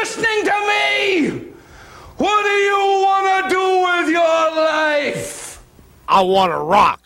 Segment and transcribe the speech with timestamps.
[0.00, 1.52] listening to me?
[2.16, 5.62] What do you want to do with your life?
[6.08, 7.00] I want to rock.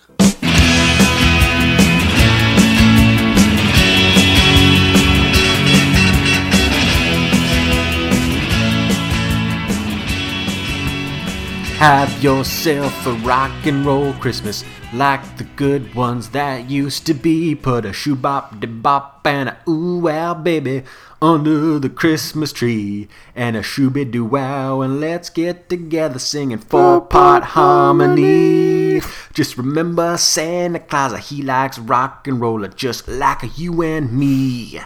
[11.79, 17.55] Have yourself a rock and roll Christmas like the good ones that used to be.
[17.55, 20.83] Put a shoe bop de bop and a ooh wow baby
[21.23, 27.02] under the Christmas tree and a shooby doo wow and let's get together singing four
[27.02, 29.02] part harmony.
[29.34, 34.80] Just remember Santa Claus, he likes rock and roll just like you and me.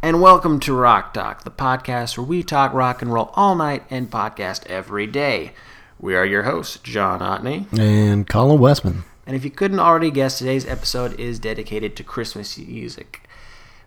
[0.00, 3.82] And welcome to Rock Talk, the podcast where we talk rock and roll all night
[3.90, 5.54] and podcast every day.
[5.98, 7.66] We are your hosts, John Otney.
[7.76, 9.04] And Colin Westman.
[9.26, 13.22] And if you couldn't already guess, today's episode is dedicated to Christmas music.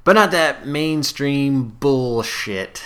[0.07, 2.81] But not that mainstream bullshit.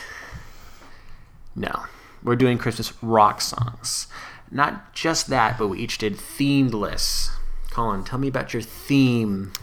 [1.56, 1.84] No,
[2.24, 4.08] we're doing Christmas rock songs.
[4.50, 7.30] Not just that, but we each did themed lists.
[7.70, 9.54] Colin, tell me about your theme.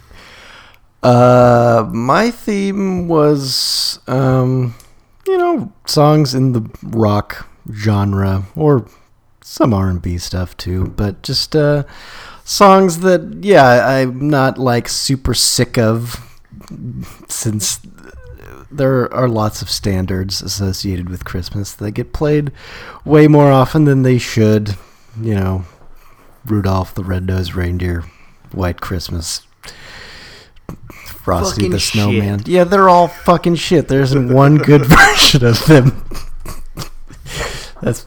[1.03, 4.77] Uh, my theme was, um,
[5.27, 8.87] you know, songs in the rock genre or
[9.41, 11.83] some R&B stuff too, but just uh,
[12.45, 16.25] songs that yeah, I'm not like super sick of
[17.29, 17.81] since
[18.71, 22.53] there are lots of standards associated with Christmas that get played
[23.05, 24.77] way more often than they should.
[25.21, 25.65] You know,
[26.47, 28.05] Rudolph the Red-Nosed Reindeer,
[28.53, 29.47] White Christmas,
[31.07, 32.39] Frosty Fucking the Snowman.
[32.41, 32.49] shit.
[32.49, 33.89] Yeah, they're all fucking shit.
[33.89, 36.05] There isn't one good version of them.
[37.83, 38.05] That's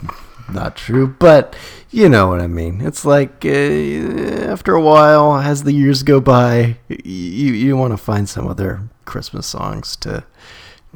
[0.52, 1.56] not true, but
[1.90, 2.80] you know what I mean.
[2.80, 7.96] It's like uh, after a while, as the years go by, you you want to
[7.96, 10.24] find some other Christmas songs to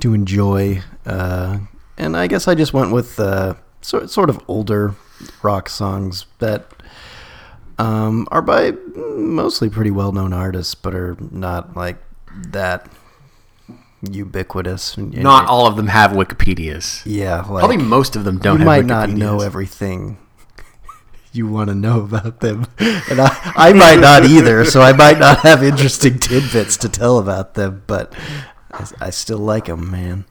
[0.00, 0.82] to enjoy.
[1.04, 1.58] Uh,
[1.98, 4.94] and I guess I just went with uh, sort sort of older
[5.42, 6.70] rock songs that
[7.78, 11.96] um, are by mostly pretty well known artists, but are not like
[12.48, 12.88] that
[14.02, 14.96] ubiquitous.
[14.98, 17.02] Not all of them have Wikipedias.
[17.04, 20.18] yeah, like, Probably most of them don't you might not know everything
[21.32, 24.64] you want to know about them, and I, I might not either.
[24.64, 28.14] So I might not have interesting tidbits to tell about them, but
[28.72, 30.24] I, I still like them, man.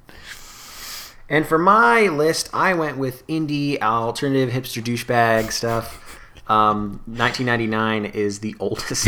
[1.28, 6.02] And for my list, I went with indie, alternative, hipster douchebag stuff.
[6.48, 9.08] Um, 1999 is the oldest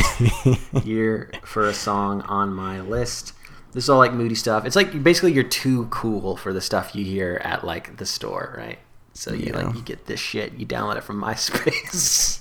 [0.83, 3.33] year for a song on my list.
[3.77, 4.65] This is all like moody stuff.
[4.65, 8.55] It's like basically you're too cool for the stuff you hear at like the store,
[8.57, 8.79] right?
[9.13, 9.67] So you Yeah.
[9.67, 12.39] like you get this shit, you download it from MySpace.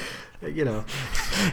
[0.42, 0.86] you know,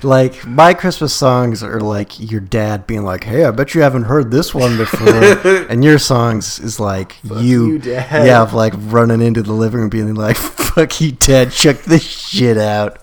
[0.04, 4.04] Like my Christmas songs are like your dad being like, "Hey, I bet you haven't
[4.04, 5.06] heard this one before,"
[5.70, 8.28] and your songs is like you, you, Dad.
[8.28, 12.04] yeah, of like running into the living room being like, "Fuck you, Dad, check this
[12.04, 13.00] shit out."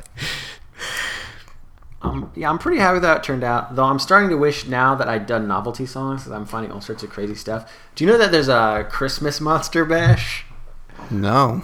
[2.02, 3.76] Um, yeah, I'm pretty happy how it turned out.
[3.76, 6.80] Though I'm starting to wish now that I'd done novelty songs because I'm finding all
[6.80, 7.72] sorts of crazy stuff.
[7.94, 10.44] Do you know that there's a Christmas Monster Bash?
[11.10, 11.62] No,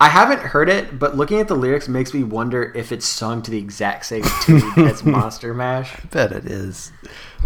[0.00, 3.42] I haven't heard it, but looking at the lyrics makes me wonder if it's sung
[3.42, 5.94] to the exact same tune as Monster Mash.
[5.96, 6.92] I bet it is.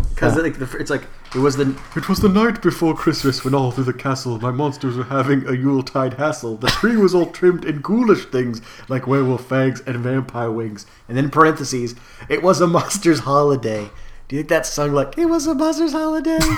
[0.09, 1.03] Because like, the- it's like
[1.35, 4.51] it was the It was the night before Christmas when all through the castle my
[4.51, 6.57] monsters were having a Yuletide hassle.
[6.57, 10.87] The tree was all trimmed in ghoulish things like werewolf fangs and vampire wings.
[11.09, 11.95] and then in parentheses
[12.29, 13.91] it was a monster's holiday.
[14.29, 16.39] Do you think that sung like it was a monster's holiday?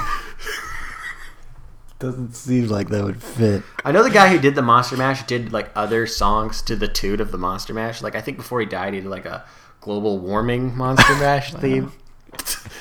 [1.99, 3.63] Doesn't seem like that would fit.
[3.85, 6.89] I know the guy who did the Monster Mash did like other songs to the
[6.89, 8.03] tune of the Monster Mash.
[8.03, 9.45] Like I think before he died, he did like a
[9.81, 11.93] global warming Monster Mash theme.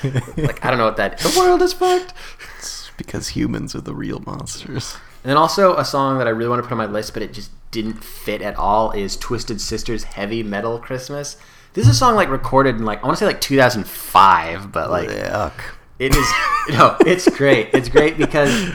[0.36, 1.18] like I don't know what that.
[1.18, 2.14] The world is fucked.
[2.58, 4.96] It's because humans are the real monsters.
[5.22, 7.22] And then also a song that I really want to put on my list, but
[7.22, 11.36] it just didn't fit at all is Twisted Sister's Heavy Metal Christmas.
[11.74, 14.90] This is a song like recorded in like I want to say like 2005, but
[14.90, 15.52] like Yuck.
[15.98, 16.32] it is
[16.70, 17.70] no, it's great.
[17.72, 18.72] It's great because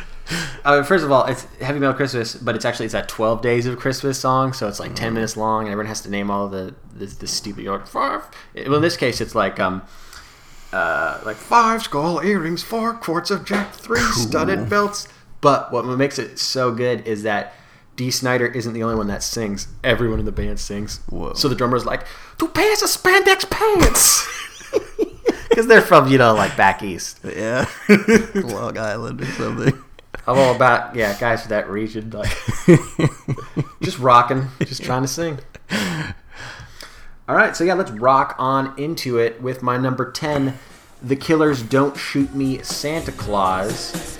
[0.65, 3.65] uh, first of all, it's Heavy Metal Christmas, but it's actually it's a 12 Days
[3.65, 6.47] of Christmas song, so it's like 10 minutes long, and everyone has to name all
[6.47, 7.87] the the, this stupid York.
[7.87, 8.23] Five.
[8.55, 9.83] Well, in this case, it's like um.
[10.73, 15.07] Uh, like five skull earrings, four quarts of Jack, three studded belts.
[15.39, 17.53] But what makes it so good is that
[17.95, 19.67] Dee Snider isn't the only one that sings.
[19.83, 20.99] Everyone in the band sings.
[21.09, 21.33] Whoa.
[21.33, 22.05] So the drummer's like,
[22.37, 24.27] "Two pairs of spandex pants,"
[25.49, 27.19] because they're from you know like back east.
[27.23, 27.65] Yeah.
[28.35, 29.83] Long Island or something.
[30.27, 32.29] I'm all about yeah, guys from that region, like
[33.81, 35.39] just rocking, just trying to sing.
[37.29, 40.57] All right, so yeah, let's rock on into it with my number ten,
[41.03, 44.17] "The Killers Don't Shoot Me, Santa Claus."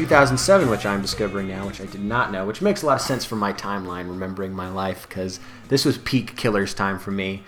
[0.00, 3.02] 2007, which I'm discovering now, which I did not know, which makes a lot of
[3.02, 7.42] sense for my timeline, remembering my life, because this was peak Killers time for me.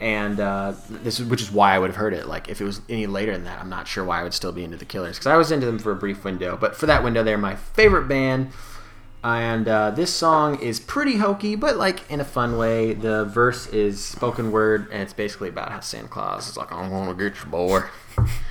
[0.00, 2.26] And uh, this is, which is why I would have heard it.
[2.26, 4.50] Like, if it was any later than that, I'm not sure why I would still
[4.50, 6.56] be into the Killers, because I was into them for a brief window.
[6.56, 8.50] But for that window, they're my favorite band.
[9.22, 12.94] And uh, this song is pretty hokey, but like in a fun way.
[12.94, 16.90] The verse is spoken word, and it's basically about how Santa Claus is like, "I'm
[16.90, 17.82] gonna get you, boy,"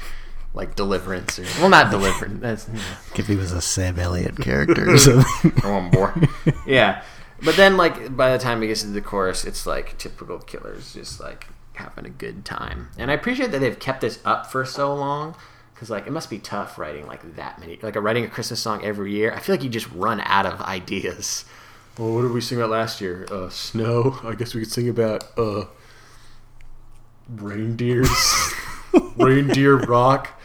[0.54, 2.42] like Deliverance, or well, not Deliverance.
[2.42, 2.81] That's you know,
[3.16, 5.51] If he was a Sam Elliott character or something.
[5.57, 6.12] come on, boy.
[6.68, 7.04] yeah,
[7.42, 10.94] but then like by the time it gets to the chorus, it's like typical Killers,
[10.94, 12.90] just like having a good time.
[12.98, 15.36] And I appreciate that they've kept this up for so long.
[15.74, 18.84] Because like it must be tough writing like that many, like writing a Christmas song
[18.84, 19.34] every year.
[19.34, 21.45] I feel like you just run out of ideas.
[21.98, 23.25] Well, what did we sing about last year?
[23.31, 24.19] Uh, snow.
[24.24, 25.66] I guess we could sing about uh,
[27.30, 28.10] reindeers,
[29.18, 30.39] reindeer rock.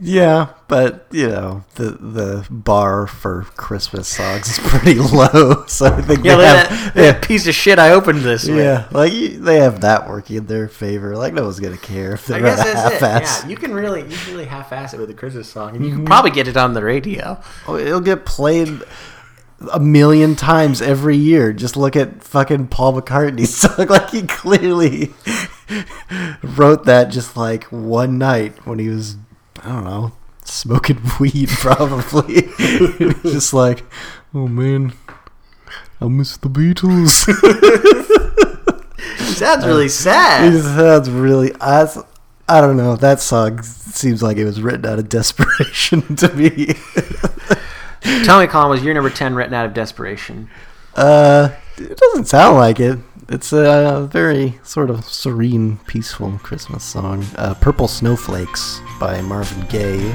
[0.00, 6.02] Yeah, but you know the the bar for Christmas songs is pretty low, so I
[6.02, 8.58] think Yeah, they that, have, that piece of shit I opened this with.
[8.58, 11.16] yeah, like they have that working in their favor.
[11.16, 13.00] Like no one's gonna care if I they're guess a that's it.
[13.00, 13.42] half-ass.
[13.44, 15.90] Yeah, you can really, you can really half-ass it with a Christmas song, and you
[15.90, 16.06] can mm-hmm.
[16.06, 17.40] probably get it on the radio.
[17.68, 18.82] Oh, it'll get played
[19.72, 21.52] a million times every year.
[21.52, 23.86] Just look at fucking Paul McCartney's song.
[23.86, 25.14] Like he clearly
[26.42, 29.16] wrote that just like one night when he was,
[29.62, 30.12] I don't know,
[30.44, 32.42] smoking weed probably.
[33.22, 33.84] just like,
[34.34, 34.92] oh man,
[36.00, 37.24] I miss the Beatles.
[39.34, 40.62] Sounds really It sad.
[40.62, 41.52] sounds really.
[41.60, 41.88] I,
[42.48, 42.94] I don't know.
[42.96, 46.74] That song seems like it was written out of desperation to me.
[48.24, 50.48] Tell me, Colin, was your number ten written out of desperation?
[50.94, 52.98] Uh, it doesn't sound like it.
[53.28, 57.24] It's a very sort of serene, peaceful Christmas song.
[57.36, 60.14] Uh, "Purple Snowflakes" by Marvin Gaye.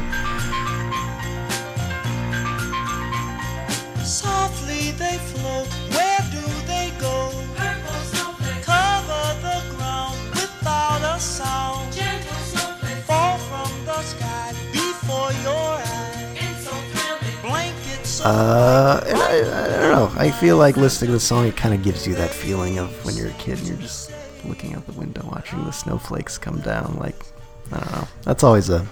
[18.21, 20.11] Uh, and I, I don't know.
[20.15, 22.89] I feel like listening to the song, it kind of gives you that feeling of
[23.05, 24.11] when you're a kid and you're just
[24.45, 26.95] looking out the window, watching the snowflakes come down.
[26.99, 27.25] Like,
[27.71, 28.07] I don't know.
[28.23, 28.87] That's always a,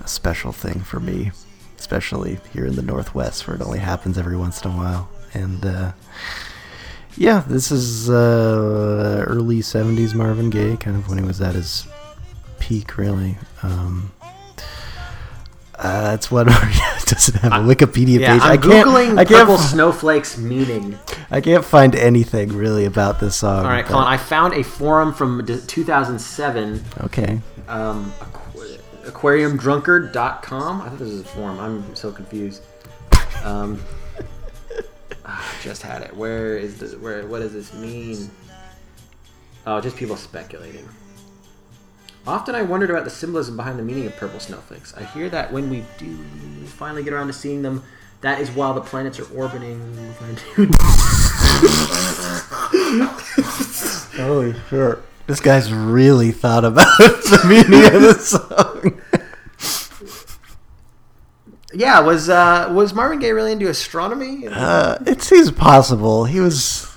[0.00, 1.32] a special thing for me,
[1.78, 5.08] especially here in the Northwest, where it only happens every once in a while.
[5.34, 5.92] And uh,
[7.16, 11.86] yeah, this is uh, early '70s Marvin Gaye, kind of when he was at his
[12.58, 13.36] peak, really.
[13.62, 14.12] Um,
[15.78, 18.42] uh, that's what it doesn't have a Wikipedia Yeah, page.
[18.42, 20.98] I'm I can't, googling I can't, purple snowflakes meaning.
[21.30, 23.58] I can't find anything really about this song.
[23.64, 27.40] All right, but- Colin, I found a forum from 2007, Okay.
[27.68, 30.82] um, aqu- aquariumdrunkard.com.
[30.82, 31.58] I thought this was a forum.
[31.60, 32.62] I'm so confused.
[33.44, 33.80] Um,
[35.24, 36.16] ah, just had it.
[36.16, 36.94] Where is this?
[36.96, 37.26] Where?
[37.26, 38.30] What does this mean?
[39.66, 40.88] Oh, just people speculating.
[42.28, 44.92] Often I wondered about the symbolism behind the meaning of purple snowflakes.
[44.94, 46.14] I hear that when we do
[46.66, 47.82] finally get around to seeing them,
[48.20, 49.80] that is while the planets are orbiting.
[54.14, 54.98] Holy shit.
[55.26, 59.00] This guy's really thought about the meaning of the song.
[61.72, 64.46] yeah, was uh, was Marvin Gaye really into astronomy?
[64.46, 66.26] Uh, it seems possible.
[66.26, 66.94] He was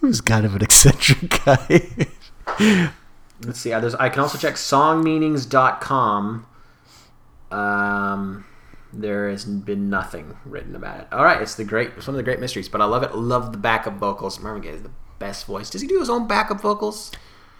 [0.00, 1.88] he was kind of an eccentric guy.
[3.44, 3.72] Let's see.
[3.72, 6.46] uh, There's, I can also check songmeanings.com.
[7.50, 8.44] Um,
[8.92, 11.08] there has been nothing written about it.
[11.12, 12.68] All right, it's the great, it's one of the great mysteries.
[12.68, 13.14] But I love it.
[13.14, 14.38] Love the backup vocals.
[14.40, 15.70] Marvin Gaye is the best voice.
[15.70, 17.10] Does he do his own backup vocals?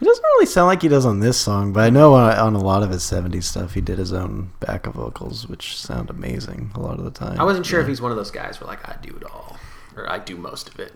[0.01, 2.55] It doesn't really sound like he does on this song, but I know on, on
[2.57, 6.73] a lot of his 70s stuff, he did his own backup vocals, which sound amazing
[6.75, 7.39] a lot of the time.
[7.39, 7.85] I wasn't sure Yeah.
[7.85, 9.57] if he's one of those guys where like I do it all,
[9.97, 10.93] or I do most of it.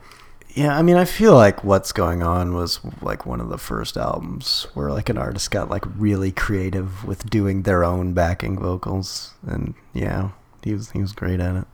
[0.56, 3.98] Yeah, I mean, I feel like what's going on was like one of the first
[3.98, 9.34] albums where like an artist got like really creative with doing their own backing vocals,
[9.46, 10.30] and yeah,
[10.64, 11.66] he was he was great at it.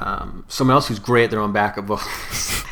[0.00, 2.08] Um, someone else who's great at their own backup vocals.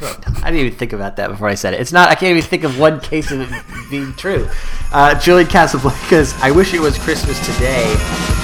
[0.42, 0.50] I.
[0.50, 1.80] Didn't even think about that before I said it.
[1.80, 2.10] It's not.
[2.10, 4.46] I can't even think of one case of it being true.
[4.92, 6.38] Uh, Julian Casablancas.
[6.42, 8.36] I wish it was Christmas today.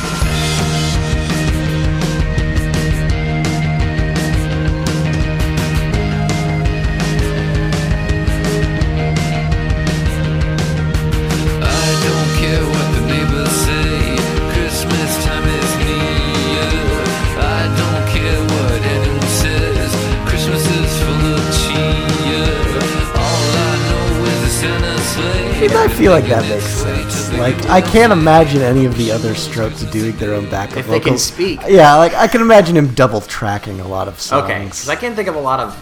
[26.04, 27.32] Feel like that makes sense.
[27.38, 31.00] Like, I can't imagine any of the other Strokes doing their own backup If they
[31.00, 31.24] can vocals.
[31.24, 31.60] speak.
[31.66, 34.44] Yeah, like I can imagine him double tracking a lot of songs.
[34.44, 35.72] Okay, because I can't think of a lot of.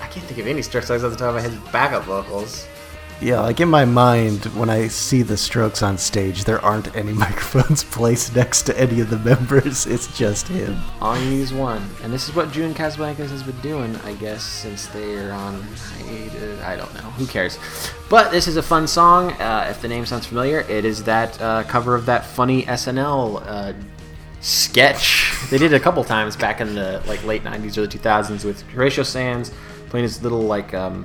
[0.00, 1.72] I can't think of any Strokes songs at the top of my head.
[1.72, 2.68] Backup vocals.
[3.20, 7.12] Yeah, like in my mind, when I see the Strokes on stage, there aren't any
[7.26, 9.86] microphones placed next to any of the members.
[9.92, 10.80] It's just him.
[11.00, 14.14] All you need is one, and this is what June Casablancas has been doing, I
[14.14, 16.60] guess, since they are on hiatus.
[16.62, 17.10] I don't know.
[17.18, 17.58] Who cares?
[18.08, 19.32] But this is a fun song.
[19.32, 23.42] Uh, if the name sounds familiar, it is that uh, cover of that funny SNL
[23.46, 23.72] uh,
[24.40, 28.44] sketch they did it a couple times back in the like late '90s, early 2000s
[28.44, 29.52] with Horatio Sanz
[29.88, 31.04] playing his little like um,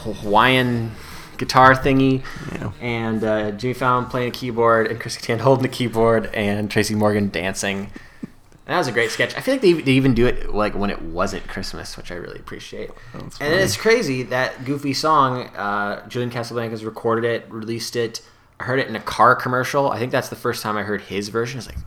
[0.00, 0.92] Hawaiian
[1.38, 2.72] guitar thingy, Yeah.
[2.80, 6.94] and uh, Jimmy Fallon playing a keyboard, and Chris Kattan holding the keyboard, and Tracy
[6.94, 7.90] Morgan dancing.
[8.22, 9.34] And that was a great sketch.
[9.36, 12.14] I feel like they, they even do it like when it wasn't Christmas, which I
[12.16, 12.90] really appreciate.
[13.14, 15.48] and it's crazy that goofy song.
[15.56, 18.20] Uh, Julian Casablancas recorded it, released it.
[18.60, 19.90] I heard it in a car commercial.
[19.90, 21.56] I think that's the first time I heard his version.
[21.56, 21.78] I was like,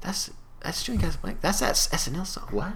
[0.00, 1.40] that's that's Julian Casablancas.
[1.42, 2.48] That's that SNL song.
[2.52, 2.72] What?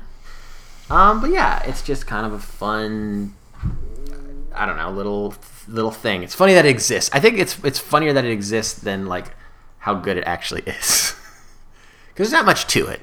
[0.90, 3.34] Um, but yeah, it's just kind of a fun
[4.54, 5.34] I don't know, little
[5.68, 6.22] little thing.
[6.22, 7.10] It's funny that it exists.
[7.12, 9.34] I think it's it's funnier that it exists than like
[9.78, 11.14] how good it actually is.
[12.14, 13.00] Because there's not much to it.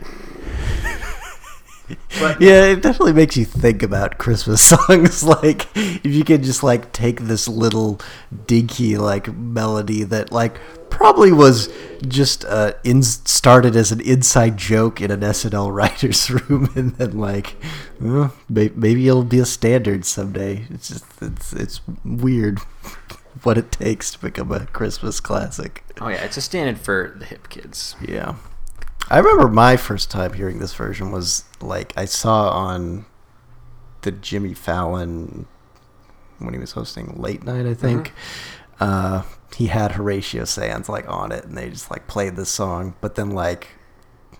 [2.40, 5.24] Yeah, it definitely makes you think about Christmas songs.
[5.24, 8.00] Like, if you could just like take this little
[8.48, 11.70] dinky like melody that like probably was
[12.08, 17.18] just uh, in started as an inside joke in an SNL writers' room, and then
[17.18, 17.56] like,
[18.00, 20.66] well, may- maybe it'll be a standard someday.
[20.70, 22.60] It's just it's it's weird
[23.44, 25.84] what it takes to become a Christmas classic.
[26.00, 27.96] Oh yeah, it's a standard for the hip kids.
[28.06, 28.36] Yeah.
[29.12, 33.06] I remember my first time hearing this version was like I saw on
[34.04, 35.48] the Jimmy Fallon
[36.40, 38.14] when he was hosting late night, I think.
[38.80, 42.96] Uh, he had Horatio Sanz like on it, and they just like played this song.
[43.02, 43.68] But then like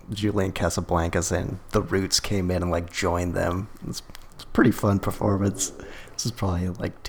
[0.08, 3.68] Julian Casablancas and the Roots came in and like joined them.
[3.86, 4.00] It's,
[4.34, 5.74] it's a pretty fun performance.
[6.14, 7.02] This is probably like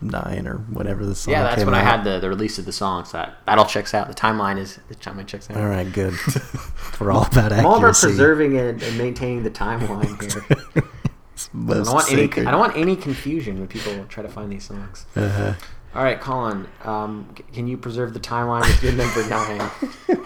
[0.00, 2.64] 2009 or whatever the song Yeah, that's came when I had the, the release of
[2.64, 3.04] the song.
[3.04, 4.08] So that, that all checks out.
[4.08, 5.56] The timeline is the timeline checks out.
[5.56, 6.14] All right, good.
[7.00, 10.20] We're all about I'm all about preserving and, and maintaining the timeline
[10.74, 10.84] here.
[11.32, 12.24] It's I don't want any.
[12.24, 15.06] I don't want any confusion when people try to find these songs.
[15.14, 15.54] Uh-huh.
[15.94, 19.70] All right, Colin, um, can you preserve the timeline with your number nine?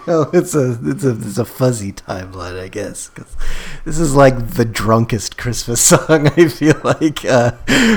[0.05, 3.07] Well, it's a it's a it's a fuzzy timeline, I guess.
[3.07, 3.37] 'cause
[3.85, 6.27] this is like the drunkest Christmas song.
[6.27, 7.51] I feel like uh,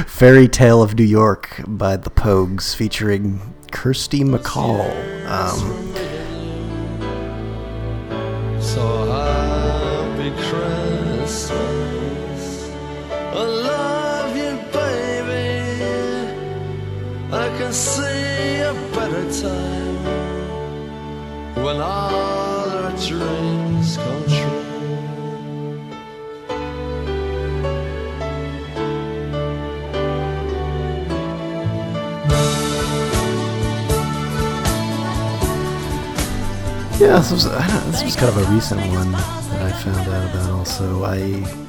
[0.06, 3.40] "Fairy Tale of New York" by the Pogues, featuring
[3.72, 4.86] Kirsty MacColl.
[5.28, 5.92] Um,
[8.60, 8.80] So
[9.10, 9.35] happy
[19.06, 20.04] see a time
[21.62, 24.66] when all our dreams come true.
[36.98, 37.44] yeah, this was
[37.90, 40.50] this was kind of a recent one that I found out about.
[40.50, 41.65] Also, I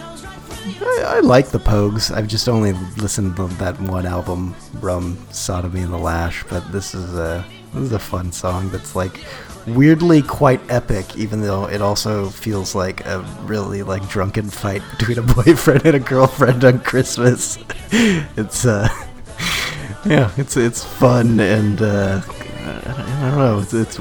[0.81, 2.11] I, I like the Pogues.
[2.11, 6.43] I've just only listened to that one album, Rum, Sodomy, and the Lash.
[6.43, 9.23] But this is a this is a fun song that's like
[9.65, 15.19] weirdly quite epic, even though it also feels like a really like drunken fight between
[15.19, 17.57] a boyfriend and a girlfriend on Christmas.
[18.35, 18.89] It's uh,
[20.05, 23.59] yeah, it's it's fun and uh, I don't know.
[23.59, 23.97] It's, it's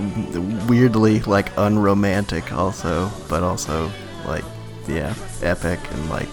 [0.69, 3.91] weirdly like unromantic, also, but also
[4.27, 4.45] like
[4.89, 6.29] yeah, epic and like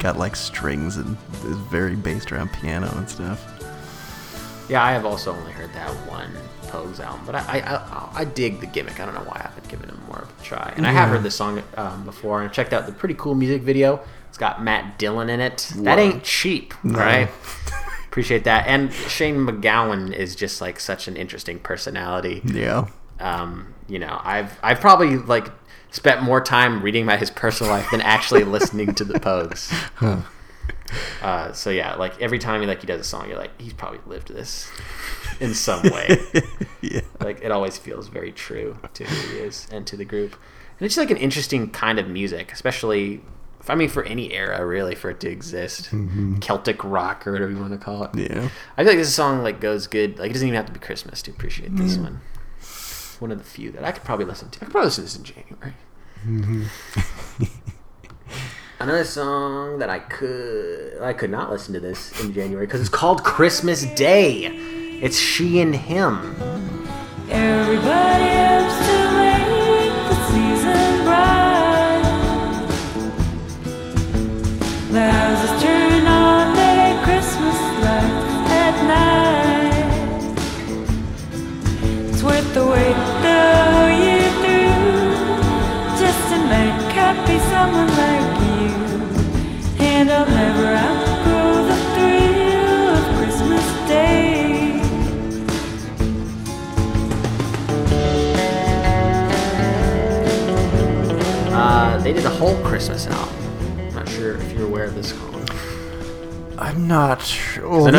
[0.00, 3.44] got like strings and is very based around piano and stuff.
[4.68, 6.32] yeah, I have also only heard that one
[6.68, 9.00] Pogues album, but I, I I, I dig the gimmick.
[9.00, 10.72] I don't know why I haven't given it more of a try.
[10.76, 13.34] And I have heard this song um, before, and I checked out the pretty cool
[13.34, 14.00] music video.
[14.28, 15.72] It's got Matt Dillon in it.
[15.78, 17.28] That ain't cheap, right?
[18.06, 18.66] Appreciate that.
[18.68, 22.40] And Shane MacGowan is just like such an interesting personality.
[22.44, 22.86] Yeah.
[23.18, 25.48] um, you know, I've I've probably like
[25.90, 29.72] spent more time reading about his personal life than actually listening to the Pogues.
[31.22, 33.72] Uh, so yeah, like every time he like he does a song, you're like, he's
[33.72, 34.68] probably lived this
[35.38, 36.18] in some way.
[36.82, 37.02] Yeah.
[37.20, 40.32] like it always feels very true to who he is and to the group.
[40.32, 43.20] And it's just like an interesting kind of music, especially.
[43.68, 45.90] I mean, for any era, really, for it to exist,
[46.40, 48.10] Celtic rock or whatever you want to call it.
[48.14, 48.48] Yeah.
[48.78, 50.18] I feel like this song like goes good.
[50.18, 52.22] Like it doesn't even have to be Christmas to appreciate this one.
[53.20, 54.58] One of the few that I could probably listen to.
[54.60, 56.68] I could probably listen to this in January.
[58.80, 62.88] Another song that I could I could not listen to this in January because it's
[62.88, 64.46] called Christmas Day.
[65.02, 66.34] It's she and him.
[67.28, 68.89] Everybody helps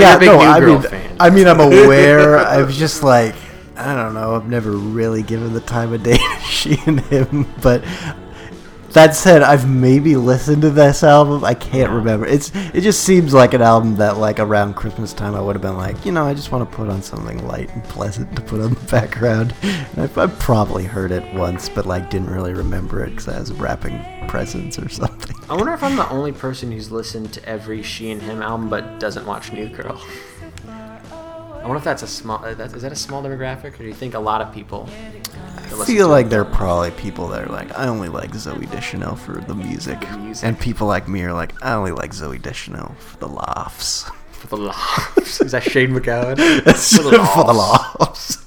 [0.02, 1.18] yeah, you're a big no, I mean, fan.
[1.20, 2.38] I mean, I'm aware.
[2.38, 3.36] I'm just like,
[3.76, 4.36] I don't know.
[4.36, 7.52] I've never really given the time of day to she and him.
[7.62, 7.84] But
[8.94, 11.44] that said, I've maybe listened to this album.
[11.44, 12.26] I can't remember.
[12.26, 15.62] It's it just seems like an album that like around Christmas time I would have
[15.62, 18.42] been like, you know, I just want to put on something light and pleasant to
[18.42, 19.54] put on the background.
[19.98, 23.52] I've, I've probably heard it once, but like didn't really remember it because I was
[23.54, 25.36] wrapping presents or something.
[25.50, 28.70] I wonder if I'm the only person who's listened to every She and Him album
[28.70, 30.02] but doesn't watch New Girl.
[31.62, 32.44] I wonder if that's a small.
[32.44, 34.90] uh, That, is that a small demographic, or do you think a lot of people?
[34.90, 39.16] I feel like there are probably people that are like, I only like Zooey Deschanel
[39.16, 40.00] for the music.
[40.20, 40.46] music.
[40.46, 44.04] And people like me are like, I only like Zooey Deschanel for the laughs.
[44.32, 45.40] for the laughs.
[45.42, 46.38] Is that Shane MacGowan?
[47.36, 48.38] for the laughs.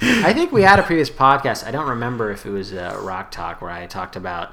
[0.00, 1.66] I think we had a previous podcast.
[1.66, 4.52] I don't remember if it was uh, Rock Talk where I talked about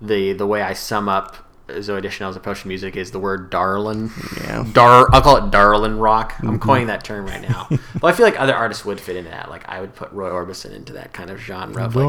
[0.00, 1.36] the the way I sum up
[1.78, 4.10] Zooey Deschanel's approach to music is the word darlin.
[4.42, 4.66] Yeah.
[4.72, 5.06] Dar.
[5.12, 6.34] I'll call it darlin rock.
[6.42, 7.68] I'm coining that term right now.
[8.00, 9.50] but I feel like other artists would fit into that.
[9.50, 12.04] Like I would put Roy Orbison into that kind of genre of like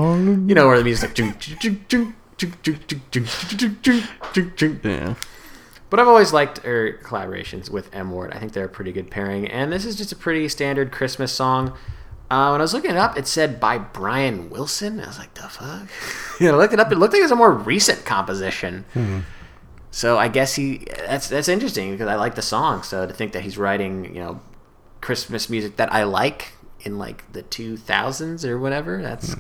[0.50, 1.50] you know where the music's like.
[4.84, 5.16] Yeah.
[5.90, 8.32] But I've always liked her collaborations with M Ward.
[8.34, 9.48] I think they're a pretty good pairing.
[9.48, 11.74] And this is just a pretty standard Christmas song.
[12.30, 15.02] Uh, when I was looking it up, it said by Brian Wilson.
[15.02, 15.90] I was like, the fuck?
[16.40, 16.90] you know, I looked it up.
[16.90, 18.86] It looked like it was a more recent composition.
[19.92, 22.82] So I guess he that's that's interesting because I like the song.
[22.84, 24.42] So to think that he's writing, you know,
[25.02, 29.36] Christmas music that I like in like the 2000s or whatever, that's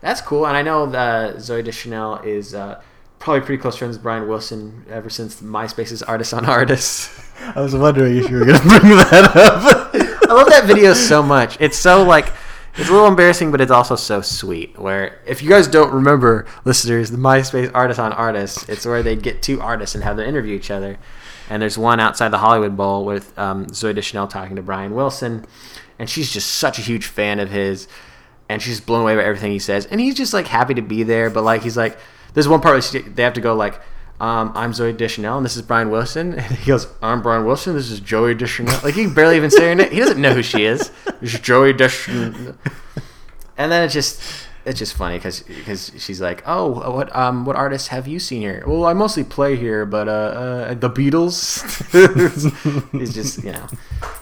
[0.00, 0.46] that's cool.
[0.46, 2.82] And I know uh, Zooey Deschanel is uh,
[3.20, 7.10] probably pretty close friends with Brian Wilson ever since MySpace's Artist on Artist.
[7.54, 9.94] I was wondering if you were going to bring that up.
[10.28, 11.56] I love that video so much.
[11.60, 12.32] It's so like
[12.76, 14.78] it's a little embarrassing, but it's also so sweet.
[14.78, 19.16] Where if you guys don't remember, listeners, the MySpace Artist on Artist, it's where they
[19.16, 20.98] get two artists and have them interview each other.
[21.48, 25.44] And there's one outside the Hollywood Bowl with um, Zooey Deschanel talking to Brian Wilson,
[25.98, 27.86] and she's just such a huge fan of his,
[28.48, 29.86] and she's blown away by everything he says.
[29.86, 31.98] And he's just like happy to be there, but like he's like,
[32.32, 33.80] there's one part where she, they have to go like.
[34.20, 36.34] Um, I'm Zooey Deschanel, and this is Brian Wilson.
[36.38, 37.74] And he goes, I'm Brian Wilson.
[37.74, 38.78] This is Joey Deschanel.
[38.82, 39.92] Like he barely even saying it.
[39.92, 40.90] He doesn't know who she is.
[41.20, 42.54] It's Joey Deschanel.
[43.56, 44.20] And then it's just
[44.64, 45.44] it's just funny because
[45.98, 48.64] she's like, oh, what um what artists have you seen here?
[48.66, 51.62] Well, I mostly play here, but uh, uh the Beatles.
[52.98, 53.66] He's just you know,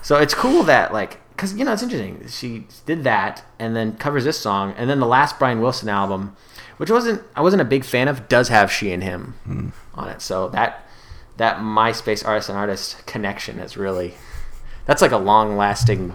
[0.03, 2.27] so it's cool that like because you know it's interesting.
[2.29, 6.37] She did that and then covers this song, and then the last Brian Wilson album,
[6.77, 9.35] which wasn't I wasn't a big fan of, does have she and him
[9.95, 10.21] on it.
[10.23, 10.87] So that
[11.37, 14.15] that MySpace artist and artist connection is really
[14.87, 16.15] that's like a long lasting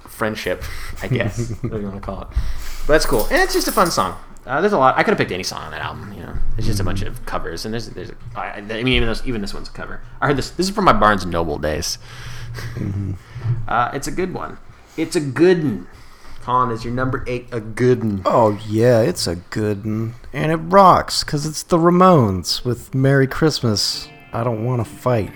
[0.00, 0.62] friendship,
[1.02, 2.28] I guess, whatever you want to call it.
[2.86, 4.18] But that's cool, and it's just a fun song.
[4.46, 4.96] Uh, there's a lot.
[4.96, 6.12] I could have picked any song on that album.
[6.14, 8.10] You know, it's just a bunch of covers, and there's there's.
[8.34, 10.00] I, I mean, even this even this one's a cover.
[10.20, 10.50] I heard this.
[10.50, 11.98] This is from my Barnes and Noble days.
[13.68, 14.58] uh, it's a good one.
[14.96, 15.86] It's a good one.
[16.48, 17.46] Colin is your number eight.
[17.52, 18.22] A good one.
[18.24, 20.14] Oh, yeah, it's a good one.
[20.32, 24.08] And it rocks because it's the Ramones with Merry Christmas.
[24.32, 25.30] I don't want to fight.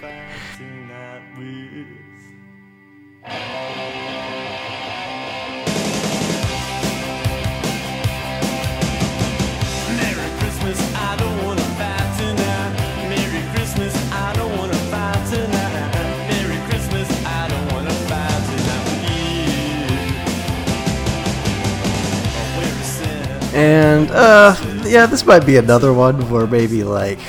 [23.62, 27.20] And, uh, yeah, this might be another one where maybe, like,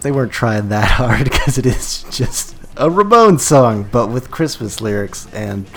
[0.00, 4.80] they weren't trying that hard because it is just a Ramones song, but with Christmas
[4.80, 5.26] lyrics.
[5.32, 5.68] And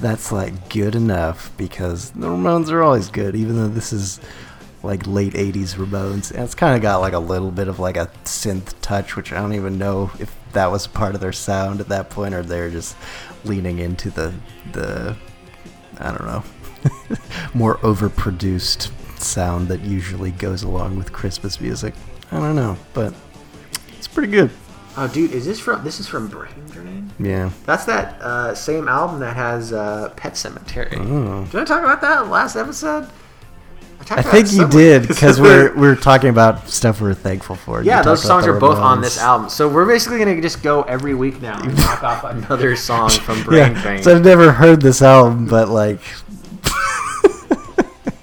[0.00, 4.18] that's, like, good enough because the Ramones are always good, even though this is,
[4.82, 6.32] like, late 80s Ramones.
[6.32, 9.32] And it's kind of got, like, a little bit of, like, a synth touch, which
[9.32, 12.42] I don't even know if that was part of their sound at that point or
[12.42, 12.96] they're just
[13.44, 14.34] leaning into the,
[14.72, 15.16] the,
[15.98, 16.42] I don't know,
[17.54, 21.94] more overproduced sound that usually goes along with Christmas music.
[22.30, 23.14] I don't know, but
[23.96, 24.50] it's pretty good.
[24.96, 25.84] Oh, dude, is this from?
[25.84, 27.12] This is from Brain Drain.
[27.20, 27.50] Yeah.
[27.66, 30.96] That's that uh, same album that has uh, Pet Sematary.
[30.98, 31.44] Oh.
[31.44, 33.08] Did I talk about that last episode?
[34.08, 37.82] talked I think you did because we're we're talking about stuff we're thankful for.
[37.82, 39.48] Yeah, those songs are both on this album.
[39.48, 43.42] So we're basically gonna just go every week now and knock off another song from
[43.44, 44.02] Brain Yeah, Drain.
[44.02, 46.00] so I've never heard this album, but like,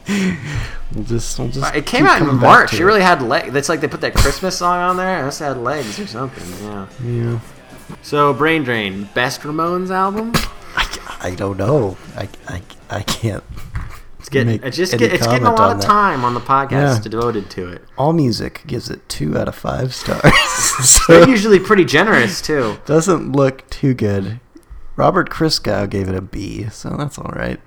[0.07, 1.75] we'll just we'll just.
[1.75, 2.73] It came out in March.
[2.73, 3.55] It really had legs.
[3.55, 5.19] It's like they put that Christmas song on there.
[5.21, 6.65] It must have had legs or something.
[6.67, 6.87] Yeah.
[7.03, 7.39] Yeah.
[8.01, 10.31] So Brain Drain, best Ramones album.
[10.75, 11.97] I, I don't know.
[12.15, 13.43] I, I, I can't.
[14.19, 15.85] It's getting it's just get, it's getting a lot of that.
[15.87, 17.09] time on the podcast Yeah.
[17.09, 17.83] devoted to it.
[17.95, 20.33] All Music gives it two out of five stars.
[20.83, 22.77] so They're usually pretty generous too.
[22.87, 24.39] doesn't look too good.
[24.95, 27.59] Robert Christgau gave it a B, so that's all right.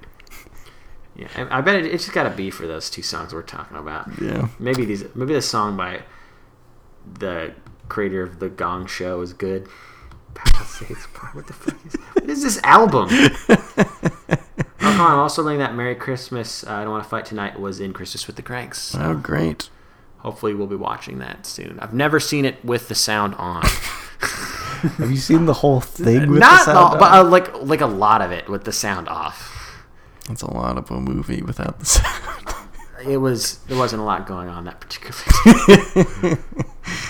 [1.18, 3.42] Yeah, I I bet it, it's just got to be for those two songs we're
[3.42, 4.09] talking about.
[4.20, 4.48] Yeah.
[4.59, 6.02] Maybe these maybe the song by
[7.18, 7.52] the
[7.88, 9.66] creator of the Gong Show is good.
[11.33, 13.09] What the fuck is what is this album?
[13.11, 14.37] oh,
[14.78, 15.12] come on!
[15.12, 17.92] I'm also learning that "Merry Christmas, uh, I Don't Want to Fight Tonight" was in
[17.92, 19.68] "Christmas with the Cranks." Oh, great.
[20.18, 21.78] Hopefully, we'll be watching that soon.
[21.81, 23.64] I've never seen it with the sound on.
[24.98, 27.87] Have you seen the whole thing with Not the all, but uh, like like a
[27.87, 29.58] lot of it with the sound off.
[30.28, 32.34] That's a lot of a movie without the sound.
[33.06, 35.14] It was there wasn't a lot going on that particular
[35.66, 36.36] day.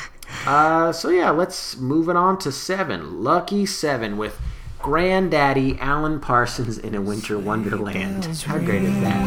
[0.46, 3.24] uh, so yeah, let's move it on to seven.
[3.24, 4.40] Lucky seven with
[4.80, 8.26] Grandaddy Alan Parsons in a Winter Wonderland.
[8.26, 9.26] How great is that?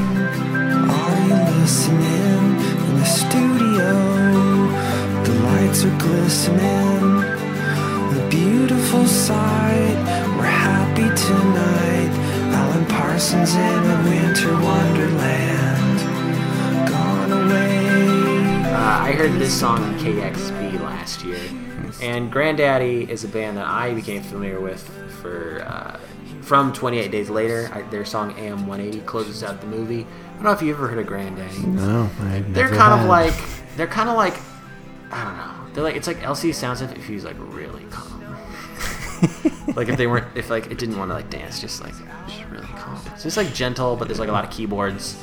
[0.89, 3.91] Are you listening in the studio?
[5.23, 7.23] The lights are glistening.
[8.17, 9.97] A beautiful sight.
[10.37, 11.80] We're happy tonight.
[13.11, 15.99] Alan Parsons in a winter wonderland.
[16.89, 18.63] Gone away.
[18.71, 21.37] Uh, I heard this song on KEXP last year,
[22.01, 24.87] and Grandaddy is a band that I became familiar with
[25.21, 25.99] for uh,
[26.41, 27.69] from 28 Days Later.
[27.73, 30.07] I, their song AM 180 closes out the movie.
[30.31, 31.65] I don't know if you ever heard of Grandaddy.
[31.65, 33.33] No, I they're never kind of like
[33.75, 34.37] they're kind of like
[35.11, 35.73] I don't know.
[35.73, 38.10] They're like it's like LCD Soundsystem if he's like really calm.
[39.75, 41.93] like if they weren't if like it didn't want to like dance, just like
[42.27, 42.99] just really calm.
[43.13, 45.17] It's like gentle, but there's like a lot of keyboards,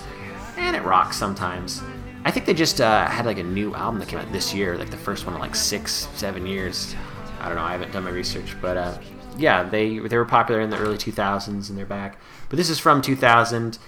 [0.57, 1.83] and it rocks sometimes.
[2.25, 4.77] I think they just uh, had like a new album that came out this year,
[4.77, 6.95] like the first one in like six, seven years.
[7.41, 7.63] I don't know.
[7.63, 8.99] I haven't done my research, but uh,
[9.37, 12.21] yeah, they they were popular in the early 2000s, and they're back.
[12.49, 13.79] But this is from 2000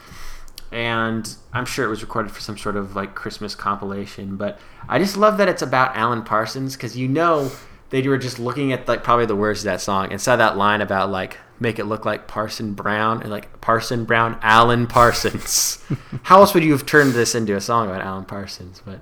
[0.73, 4.37] and I'm sure it was recorded for some sort of like Christmas compilation.
[4.37, 7.51] But I just love that it's about Alan Parsons because you know
[7.91, 10.57] they were just looking at like probably the words of that song and saw that
[10.57, 15.85] line about like make it look like Parson Brown and like Parson Brown, Alan Parsons.
[16.23, 18.83] How else would you have turned this into a song about Alan Parsons?
[18.85, 19.01] But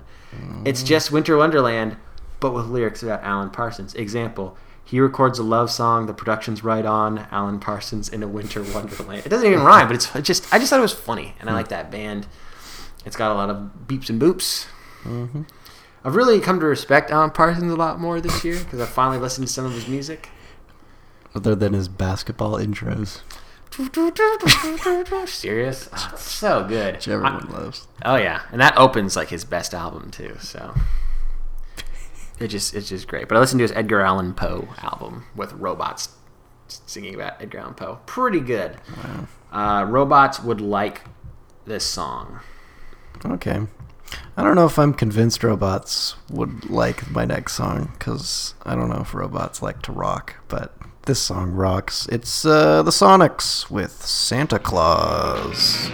[0.65, 1.13] it's just mm.
[1.13, 1.97] Winter Wonderland,
[2.39, 3.95] but with lyrics about Alan Parsons.
[3.95, 4.57] Example.
[4.83, 6.07] He records a love song.
[6.07, 7.27] The production's right on.
[7.31, 9.23] Alan Parsons in a winter wonderland.
[9.23, 10.51] It doesn't even rhyme, but it's just.
[10.51, 11.57] I just thought it was funny, and I hmm.
[11.57, 12.25] like that band.
[13.05, 14.65] It's got a lot of beeps and boops.
[15.03, 15.43] Mm-hmm.
[16.03, 19.17] I've really come to respect Alan Parsons a lot more this year because I finally
[19.17, 20.29] listened to some of his music.
[21.35, 23.21] other than his basketball intros,
[25.27, 25.89] Sirius?
[25.93, 26.95] Oh, so good.
[26.95, 27.87] which everyone loves.
[28.03, 30.37] Oh yeah, and that opens like his best album too.
[30.39, 30.73] So
[32.39, 33.27] it just it's just great.
[33.27, 36.09] But I listened to his Edgar Allan Poe album with robots
[36.67, 37.99] singing about Edgar Allan Poe.
[38.05, 38.77] Pretty good.
[39.51, 41.01] Uh, robots would like
[41.65, 42.39] this song.
[43.25, 43.61] Okay.
[44.37, 48.89] I don't know if I'm convinced robots would like my next song because I don't
[48.89, 50.73] know if robots like to rock, but
[51.05, 52.07] this song rocks.
[52.11, 55.89] It's uh, the Sonics with Santa Claus.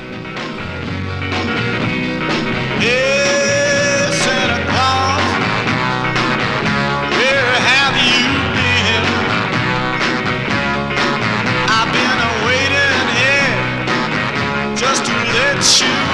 [15.57, 16.04] Santa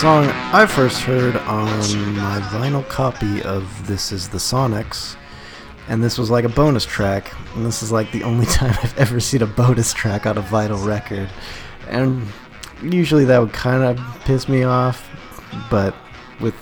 [0.00, 1.68] song I first heard on
[2.16, 5.14] my vinyl copy of This Is the Sonics,
[5.88, 8.98] and this was like a bonus track, and this is like the only time I've
[8.98, 11.30] ever seen a bonus track on a vinyl record.
[11.88, 12.26] And
[12.82, 15.08] usually that would kind of piss me off,
[15.70, 15.94] but
[16.40, 16.56] with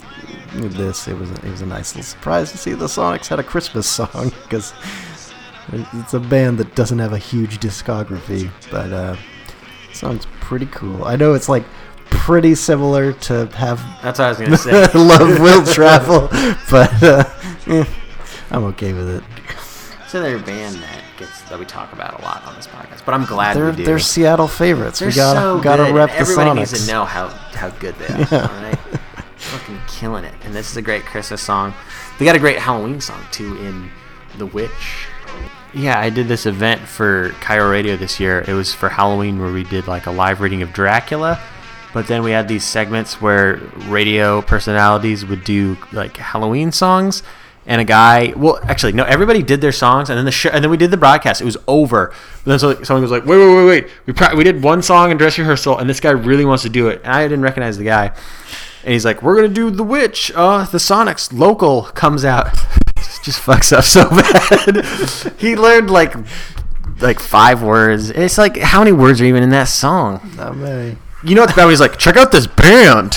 [0.53, 3.45] this, it was it was a nice little surprise to see the Sonics had a
[3.45, 4.75] Christmas song because
[5.73, 9.17] it's a band that doesn't have a huge discography, but uh,
[9.95, 11.05] song's pretty cool.
[11.05, 11.65] I know it's like
[12.13, 14.87] pretty similar to have That's what I was gonna say.
[14.95, 16.29] love will travel,
[16.71, 17.25] but uh,
[17.67, 17.85] eh,
[18.51, 19.25] I'm okay with it.
[20.09, 23.05] so they're a band that gets that we talk about a lot on this podcast.
[23.05, 23.85] But I'm glad They're we do.
[23.85, 24.99] they're Seattle favorites.
[25.01, 26.57] They're we gotta so we gotta good, rep and the everybody Sonics.
[26.73, 28.19] needs to know how how good they are.
[28.31, 28.49] Yeah.
[28.55, 28.79] All right.
[29.37, 30.35] fucking killing it.
[30.45, 31.75] And this is a great Christmas song.
[32.19, 33.91] They got a great Halloween song too in
[34.39, 35.07] The Witch.
[35.75, 38.45] Yeah, I did this event for KIRO Radio this year.
[38.47, 41.41] It was for Halloween where we did like a live reading of Dracula.
[41.93, 43.57] But then we had these segments where
[43.89, 47.23] radio personalities would do like Halloween songs.
[47.65, 50.65] And a guy, well, actually, no, everybody did their songs, and then the show, and
[50.65, 51.41] then we did the broadcast.
[51.41, 52.13] It was over.
[52.45, 53.91] But then so, someone was like, "Wait, wait, wait, wait!
[54.33, 56.89] We we did one song in dress rehearsal, and this guy really wants to do
[56.89, 58.07] it." And I didn't recognize the guy,
[58.83, 62.47] and he's like, "We're gonna do the witch." Uh, the Sonics local comes out,
[63.23, 64.11] just fucks up so
[65.25, 65.39] bad.
[65.39, 66.17] he learned like
[67.01, 68.11] like five words.
[68.11, 70.33] It's like how many words are even in that song?
[70.37, 70.97] Not many.
[71.25, 71.65] You know what's bad?
[71.65, 73.17] when He's like, check out this band.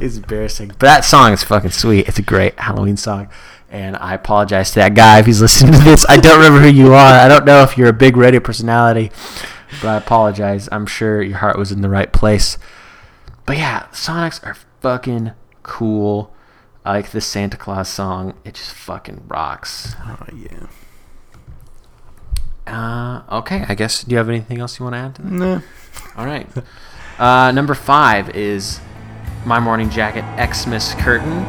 [0.00, 2.08] it's embarrassing, but that song is fucking sweet.
[2.08, 3.28] It's a great Halloween song,
[3.70, 6.04] and I apologize to that guy if he's listening to this.
[6.08, 7.12] I don't remember who you are.
[7.14, 9.12] I don't know if you're a big radio personality,
[9.80, 10.68] but I apologize.
[10.72, 12.58] I'm sure your heart was in the right place.
[13.46, 16.34] But yeah, Sonics are fucking cool.
[16.84, 18.34] I like the Santa Claus song.
[18.44, 19.94] It just fucking rocks.
[20.00, 20.66] Oh yeah.
[22.68, 24.04] Uh, okay, I guess.
[24.04, 25.32] Do you have anything else you want to add to that?
[25.32, 25.62] No.
[26.16, 26.46] All right.
[27.18, 28.80] Uh, number five is
[29.44, 31.44] My Morning Jacket Xmas Curtain.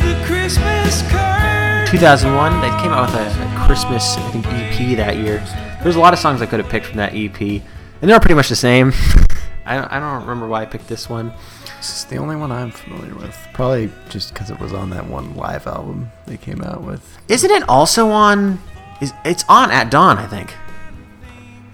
[0.00, 1.86] The Christmas card.
[1.88, 5.44] 2001, they came out with a, a Christmas, I think, EP that year.
[5.82, 7.62] There's a lot of songs I could have picked from that EP, and
[8.00, 8.92] they're all pretty much the same.
[9.66, 11.32] I don't, I don't remember why I picked this one.
[11.78, 13.36] This is the only one I'm familiar with.
[13.54, 17.18] Probably just because it was on that one live album they came out with.
[17.26, 18.60] Isn't it also on?
[19.00, 20.16] Is it's on at dawn?
[20.18, 20.54] I think.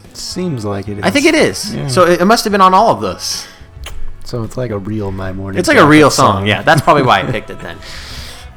[0.05, 1.05] It seems like it is.
[1.05, 1.75] I think it is.
[1.75, 1.89] Yeah.
[1.89, 3.47] So it, it must have been on all of those.
[4.25, 5.59] So it's like a real My Morning.
[5.59, 6.47] It's like a real song.
[6.47, 7.77] Yeah, that's probably why I picked it then.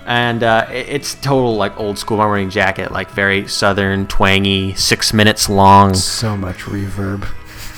[0.05, 5.13] And uh, it's total like old school My Morning Jacket, like very southern, twangy, six
[5.13, 5.95] minutes long.
[5.95, 7.27] So much reverb.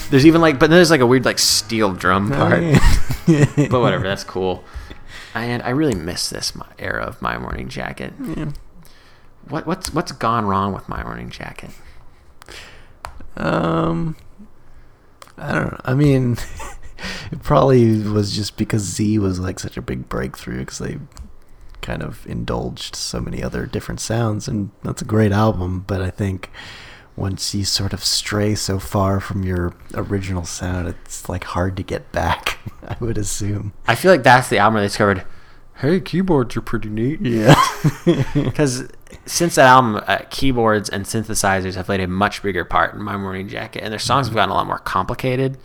[0.10, 2.62] There's even like, but then there's like a weird like steel drum part.
[2.62, 3.46] yeah.
[3.70, 4.66] but whatever, that's cool.
[5.34, 8.12] And I really miss this era of My Morning Jacket.
[9.48, 11.70] What what's what's gone wrong with My Morning Jacket?
[13.38, 14.18] Um,
[15.38, 15.82] I don't know.
[15.86, 16.38] I mean,
[17.32, 20.98] it probably was just because Z was like such a big breakthrough because they
[21.88, 25.86] kind of indulged so many other different sounds, and that's a great album.
[25.88, 26.52] But I think
[27.16, 31.84] once you sort of stray so far from your original sound, it's like hard to
[31.84, 32.60] get back.
[32.88, 33.72] I would assume.
[33.88, 35.26] I feel like that's the album they discovered,
[35.78, 37.22] hey, keyboards are pretty neat.
[37.22, 37.56] Yeah.
[38.34, 38.90] Because
[39.26, 43.16] since that album, uh, keyboards and synthesizers have played a much bigger part in My
[43.16, 45.58] Morning Jacket, and their songs have gotten a lot more complicated.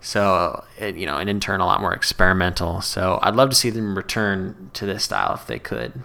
[0.00, 2.80] So, it, you know, and in turn, a lot more experimental.
[2.80, 6.04] So, I'd love to see them return to this style if they could.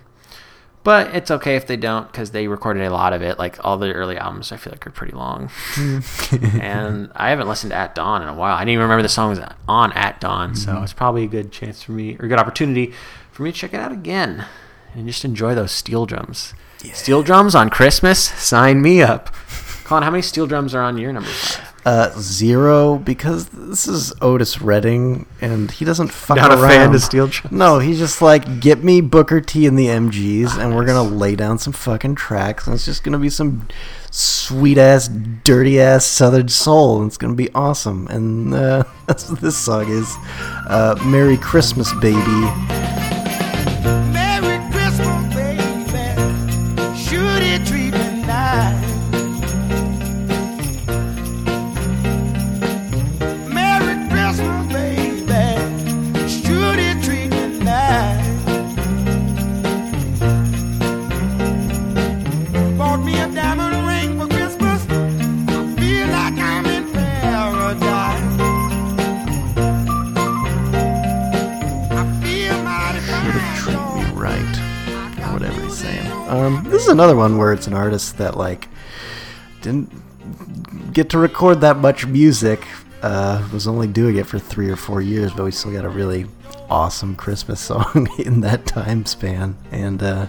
[0.83, 3.37] But it's okay if they don't because they recorded a lot of it.
[3.37, 5.51] Like all the early albums, I feel like are pretty long.
[6.59, 8.55] and I haven't listened to At Dawn in a while.
[8.55, 10.83] I didn't even remember the song was on At Dawn, so mm-hmm.
[10.83, 12.93] it's probably a good chance for me or a good opportunity
[13.31, 14.45] for me to check it out again
[14.95, 16.53] and just enjoy those steel drums.
[16.93, 19.31] Steel drums on Christmas, sign me up.
[19.83, 21.70] Colin, how many steel drums are on your number five?
[21.83, 27.01] Uh, zero because this is Otis Redding and he doesn't fuck Not a fan of
[27.01, 27.27] steel?
[27.49, 31.35] No, he's just like, get me Booker T and the MGs, and we're gonna lay
[31.35, 33.67] down some fucking tracks, and it's just gonna be some
[34.11, 38.07] sweet ass, dirty ass Southern soul, and it's gonna be awesome.
[38.09, 40.15] And uh, that's what this song is.
[40.67, 42.80] Uh, Merry Christmas, baby.
[77.01, 78.69] Another one where it's an artist that like
[79.63, 79.91] didn't
[80.93, 82.67] get to record that much music.
[83.01, 85.89] Uh, was only doing it for three or four years, but we still got a
[85.89, 86.27] really
[86.69, 89.57] awesome Christmas song in that time span.
[89.71, 90.27] And uh,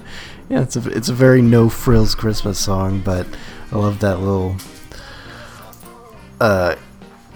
[0.49, 3.27] yeah, it's a it's a very no frills Christmas song, but
[3.71, 4.57] I love that little
[6.41, 6.77] uh,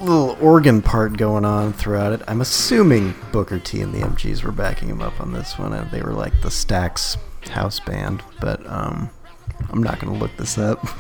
[0.01, 2.23] little organ part going on throughout it.
[2.27, 6.01] I'm assuming Booker T and the MGs were backing him up on this one, they
[6.01, 7.19] were like the Stax
[7.51, 8.23] house band.
[8.41, 9.11] But um,
[9.71, 10.87] I'm not gonna look this up.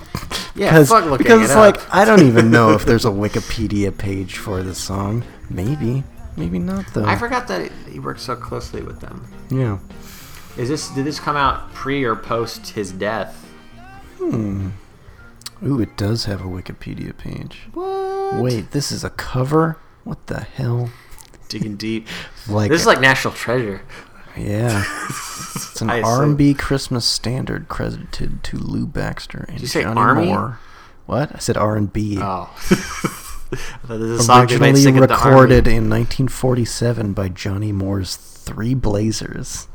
[0.59, 3.09] Yeah, because, fuck looking because it it's like I don't even know if there's a
[3.25, 5.23] Wikipedia page for this song.
[5.51, 6.03] Maybe
[6.35, 7.05] maybe not though.
[7.05, 9.31] I forgot that he worked so closely with them.
[9.51, 9.79] yeah.
[10.57, 13.35] Is this did this come out pre or post his death?
[14.17, 14.71] Hmm.
[15.63, 17.69] Ooh, it does have a Wikipedia page.
[17.75, 18.37] What?
[18.43, 19.77] Wait, this is a cover?
[20.05, 20.89] What the hell?
[21.51, 22.07] Digging deep.
[22.49, 23.83] Like, This is like National Treasure.
[24.37, 30.27] Yeah, it's an R&B Christmas standard credited to Lou Baxter and you say Johnny Army?
[30.27, 30.59] Moore.
[31.07, 31.35] What?
[31.35, 32.19] I said R&B.
[32.21, 32.51] Oh.
[33.89, 35.31] I this is a song Originally sing at the Army.
[35.31, 39.69] recorded in 1947 by Johnny Moore's Three Blazers.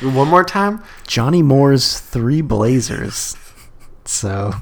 [0.00, 0.82] One more time?
[1.06, 3.36] Johnny Moore's Three Blazers.
[4.04, 4.52] So,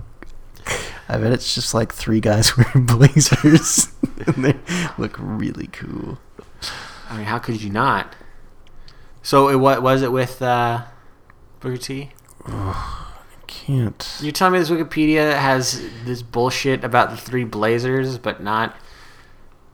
[1.09, 3.89] I bet it's just like three guys wearing blazers.
[4.27, 4.55] and they
[4.99, 6.19] look really cool.
[7.09, 8.15] I mean, how could you not?
[9.23, 10.83] So it what was it with uh,
[11.61, 12.11] Booker T?
[13.47, 14.19] Can't.
[14.21, 18.77] You telling me this Wikipedia has this bullshit about the three Blazers, but not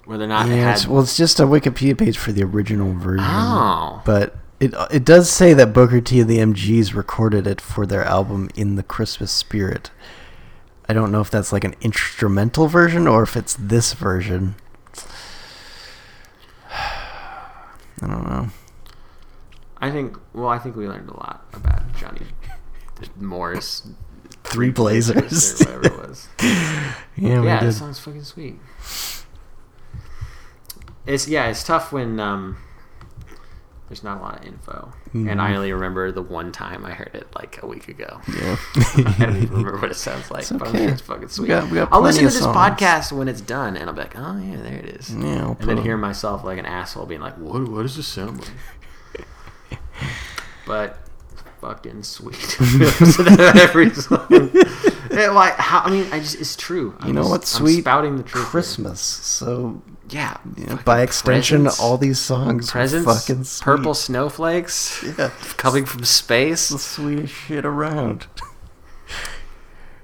[0.05, 0.75] where they're not Yeah, had.
[0.77, 3.27] it's, well, it's just a Wikipedia page for the original version.
[3.29, 4.03] Oh.
[4.05, 8.03] But it it does say that Booker T and the MGs recorded it for their
[8.05, 9.91] album In the Christmas Spirit.
[10.89, 14.55] I don't know if that's like an instrumental version or if it's this version.
[16.71, 18.49] I don't know.
[19.87, 20.17] I think.
[20.35, 22.23] Well, I think we learned a lot about Johnny
[23.17, 23.87] Moore's.
[24.45, 25.61] Three Blazers.
[25.67, 26.29] or whatever it was.
[27.19, 28.57] Yeah, yeah, that sounds fucking sweet.
[31.07, 32.57] It's yeah, it's tough when um,
[33.89, 37.13] there's not a lot of info, and I only remember the one time I heard
[37.15, 38.21] it like a week ago.
[38.29, 38.57] Yeah.
[38.77, 40.85] I don't even remember what it sounds like, It's but I'm okay.
[40.85, 41.47] sure it's fucking sweet.
[41.49, 42.57] got- we got I'll listen to this songs.
[42.57, 45.15] podcast when it's done, and I'll be like, oh yeah, there it is.
[45.15, 48.09] Yeah, I'll and then hear myself like an asshole being like, what, what does this
[48.09, 48.51] sound like?
[50.67, 50.99] But
[51.61, 52.57] fucking sweet.
[53.57, 54.27] Every song.
[55.11, 56.95] Yeah, like, how, I mean, I just it's true.
[57.01, 57.81] I'm You know just- what's I'm sweet?
[57.81, 58.43] spouting the truth.
[58.45, 58.51] here.
[58.51, 59.01] Christmas.
[59.01, 59.81] So
[60.11, 60.37] Yeah.
[60.57, 63.65] you know, by extension, presents, all these songs presents, are fucking sweet.
[63.65, 65.31] purple snowflakes Yeah.
[65.57, 66.69] coming from space.
[66.69, 68.27] the sweetest shit around.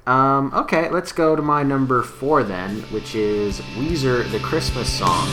[0.07, 5.29] Um, okay, let's go to my number four then, which is Weezer, the Christmas song.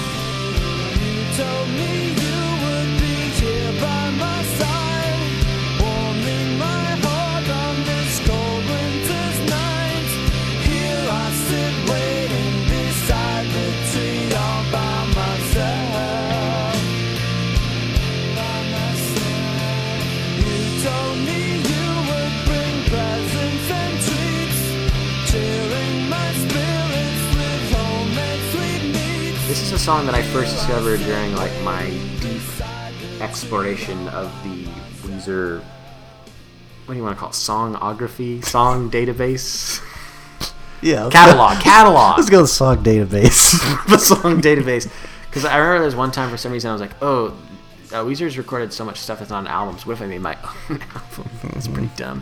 [29.90, 31.90] Song that I first discovered during like my
[32.22, 32.44] deep
[33.22, 34.66] exploration of the
[35.02, 35.62] Weezer.
[36.86, 37.34] What do you want to call it?
[37.34, 39.82] Songography, song database,
[40.84, 41.10] Yeah.
[41.10, 42.18] catalog, catalog.
[42.20, 43.54] let's go to the song database.
[43.90, 44.88] the song database.
[45.26, 47.30] Because I remember there was one time for some reason I was like, oh,
[47.92, 49.88] uh, Weezer's recorded so much stuff that's on albums.
[49.88, 50.38] What if I made my
[50.70, 51.32] own album?
[51.46, 52.22] That's pretty dumb.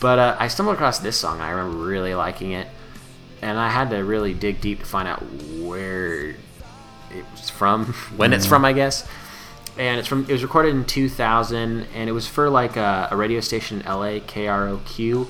[0.00, 1.36] But uh, I stumbled across this song.
[1.36, 2.68] and I remember really liking it,
[3.40, 5.22] and I had to really dig deep to find out
[5.62, 6.34] where
[7.12, 9.06] it was from, when it's from, I guess.
[9.78, 10.24] And it's from.
[10.28, 13.86] It was recorded in 2000, and it was for like a, a radio station in
[13.86, 15.26] LA, KROQ.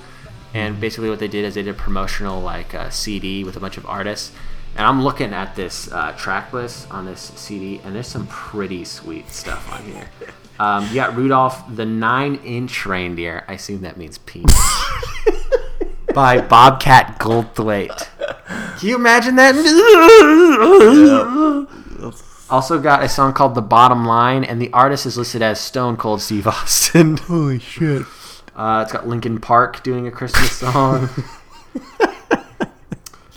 [0.55, 3.61] And basically, what they did is they did a promotional like uh, CD with a
[3.61, 4.33] bunch of artists.
[4.77, 8.85] And I'm looking at this uh, track list on this CD, and there's some pretty
[8.85, 10.09] sweet stuff on here.
[10.61, 13.47] Um, you got Rudolph the Nine Inch Reindeer.
[13.49, 14.55] I assume that means penis.
[16.15, 18.09] By Bobcat Goldthwait.
[18.79, 19.55] Can you imagine that?
[22.51, 25.97] Also got a song called "The Bottom Line," and the artist is listed as Stone
[25.97, 27.17] Cold Steve Austin.
[27.29, 28.03] Holy shit.
[28.57, 31.09] Uh, it's got Linkin Park doing a Christmas song.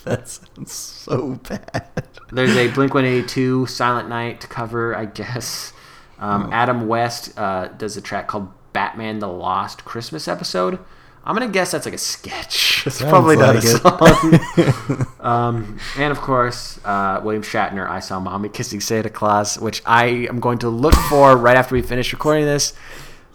[0.04, 2.04] That sounds so bad.
[2.32, 5.72] There's a Blink 182 Silent Night cover, I guess.
[6.20, 10.80] Um, Adam West uh, does a track called Batman the Lost Christmas Episode.
[11.26, 12.72] I'm going to guess that's like a sketch.
[12.86, 15.08] It's Sounds probably not like a song.
[15.22, 20.28] um, and of course, uh, William Shatner, I Saw Mommy Kissing Santa Claus, which I
[20.28, 22.74] am going to look for right after we finish recording this.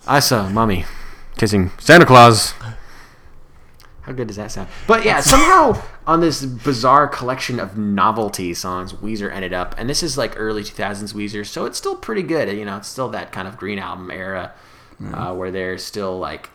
[0.06, 0.84] I saw Mommy
[1.38, 2.52] Kissing Santa Claus.
[4.02, 4.68] How good does that sound?
[4.86, 10.02] But yeah, somehow on this bizarre collection of novelty songs, Weezer ended up, and this
[10.02, 12.54] is like early 2000s Weezer, so it's still pretty good.
[12.54, 14.52] You know, it's still that kind of Green Album era
[15.12, 16.50] uh, where they're still like,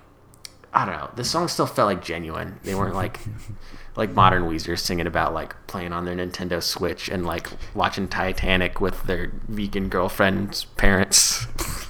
[0.74, 2.60] I don't know, the song still felt like genuine.
[2.64, 3.20] They weren't like
[3.96, 8.82] like modern Weezer singing about like playing on their Nintendo Switch and like watching Titanic
[8.82, 11.46] with their vegan girlfriend's parents.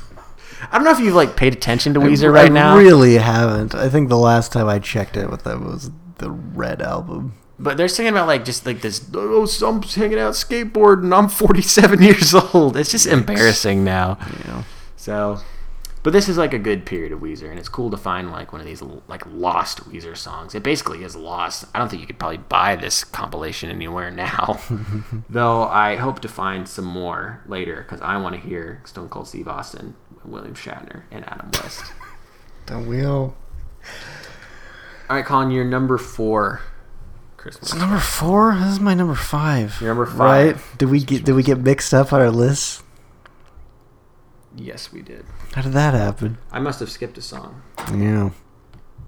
[0.71, 2.75] I don't know if you've like paid attention to Weezer I right now.
[2.75, 3.75] I really haven't.
[3.75, 7.33] I think the last time I checked it with them was the Red album.
[7.59, 9.05] but they're singing about like just like this.
[9.13, 12.77] Oh, some hanging out skateboard, and I'm 47 years old.
[12.77, 14.17] It's just embarrassing now.
[14.45, 14.63] Yeah.
[14.95, 15.39] So,
[16.03, 18.51] but this is like a good period of Weezer, and it's cool to find like
[18.51, 20.53] one of these like lost Weezer songs.
[20.53, 21.65] It basically is lost.
[21.73, 24.59] I don't think you could probably buy this compilation anywhere now,
[25.29, 25.63] though.
[25.63, 29.47] I hope to find some more later because I want to hear Stone Cold Steve
[29.47, 29.95] Austin,
[30.25, 31.85] William Shatner, and Adam West.
[32.65, 33.09] the wheel.
[33.09, 33.35] all?
[35.09, 36.61] All right, Colin, you're number four.
[37.37, 37.71] Christmas.
[37.71, 38.55] So number four.
[38.55, 39.79] This is my number five.
[39.81, 40.19] Your number five.
[40.19, 40.55] Right?
[40.55, 40.77] five.
[40.77, 42.82] Did we get did we get mixed up on our list?
[44.55, 45.25] Yes, we did.
[45.53, 46.37] How did that happen?
[46.51, 47.61] I must have skipped a song.
[47.93, 48.31] Yeah.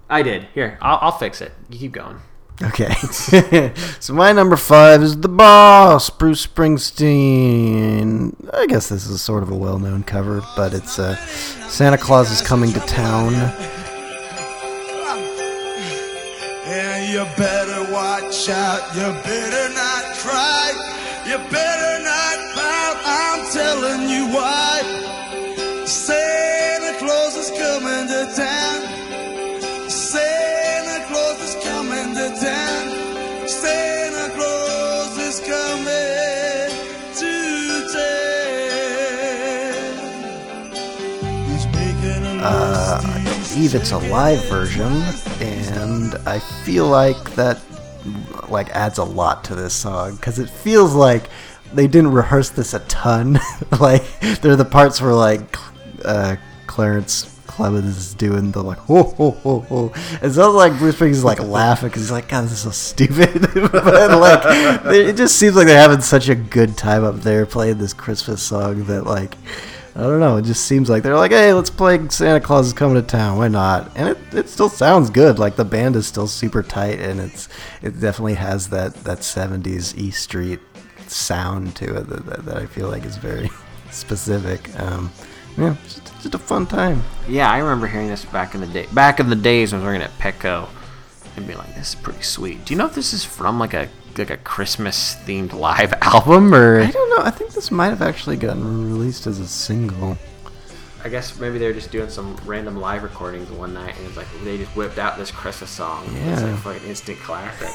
[0.10, 0.48] I did.
[0.54, 1.52] Here, I'll, I'll fix it.
[1.70, 2.20] You keep going.
[2.62, 2.94] Okay.
[4.00, 8.34] so my number five is the boss, Bruce Springsteen.
[8.54, 11.16] I guess this is sort of a well-known cover, but it's uh,
[11.68, 13.34] Santa Claus is coming to town.
[16.68, 18.96] And you better watch out.
[18.96, 20.72] You better not cry.
[21.28, 22.98] You better not pout.
[23.06, 25.15] I'm telling you why.
[25.86, 28.82] Santa Claus is coming to town.
[29.88, 33.48] Santa Claus is coming to town.
[33.48, 36.72] Santa Claus is coming
[37.14, 37.34] to
[37.94, 38.26] town.
[41.52, 43.24] He's making a Uh, I
[43.54, 44.92] believe it's a live version,
[45.40, 47.62] and I feel like that
[48.50, 51.30] like adds a lot to this song because it feels like
[51.74, 53.40] they didn't rehearse this a ton.
[53.80, 54.04] like
[54.42, 55.56] there are the parts where like
[56.06, 56.36] uh,
[56.68, 59.92] Clarence Clemons is doing the like ho ho ho ho.
[60.22, 62.72] It sounds like Bruce Springsteen is like laughing because he's like, God, this is so
[62.72, 63.42] stupid.
[63.72, 67.46] but like, they- it just seems like they're having such a good time up there
[67.46, 69.36] playing this Christmas song that like.
[69.98, 70.36] I don't know.
[70.36, 73.38] It just seems like they're like, hey, let's play Santa Claus is coming to town.
[73.38, 73.90] Why not?
[73.96, 75.40] And it, it still sounds good.
[75.40, 77.48] Like the band is still super tight, and it's
[77.82, 80.60] it definitely has that that '70s E Street
[81.08, 83.50] sound to it that, that, that I feel like is very
[83.90, 84.70] specific.
[84.78, 85.12] Um,
[85.58, 87.04] yeah, it's just, just a fun time.
[87.28, 88.88] Yeah, I remember hearing this back in the day.
[88.94, 90.68] Back in the days when I was working at Petco,
[91.38, 93.74] and being like, "This is pretty sweet." Do you know if this is from like
[93.74, 97.24] a like a Christmas themed live album, or I don't know.
[97.26, 100.18] I think this might have actually gotten released as a single.
[101.04, 104.18] I guess maybe they were just doing some random live recordings one night, and it's
[104.18, 106.04] like they just whipped out this Christmas song.
[106.08, 106.52] It's Yeah.
[106.52, 107.70] like fucking instant classic.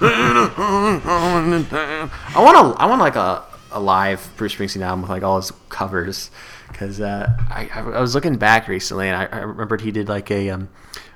[0.00, 5.36] I want a, I want like a, a live Bruce Springsteen album with like all
[5.36, 6.30] his covers,
[6.72, 10.30] because uh, I, I was looking back recently and I, I remembered he did like
[10.30, 10.68] a um,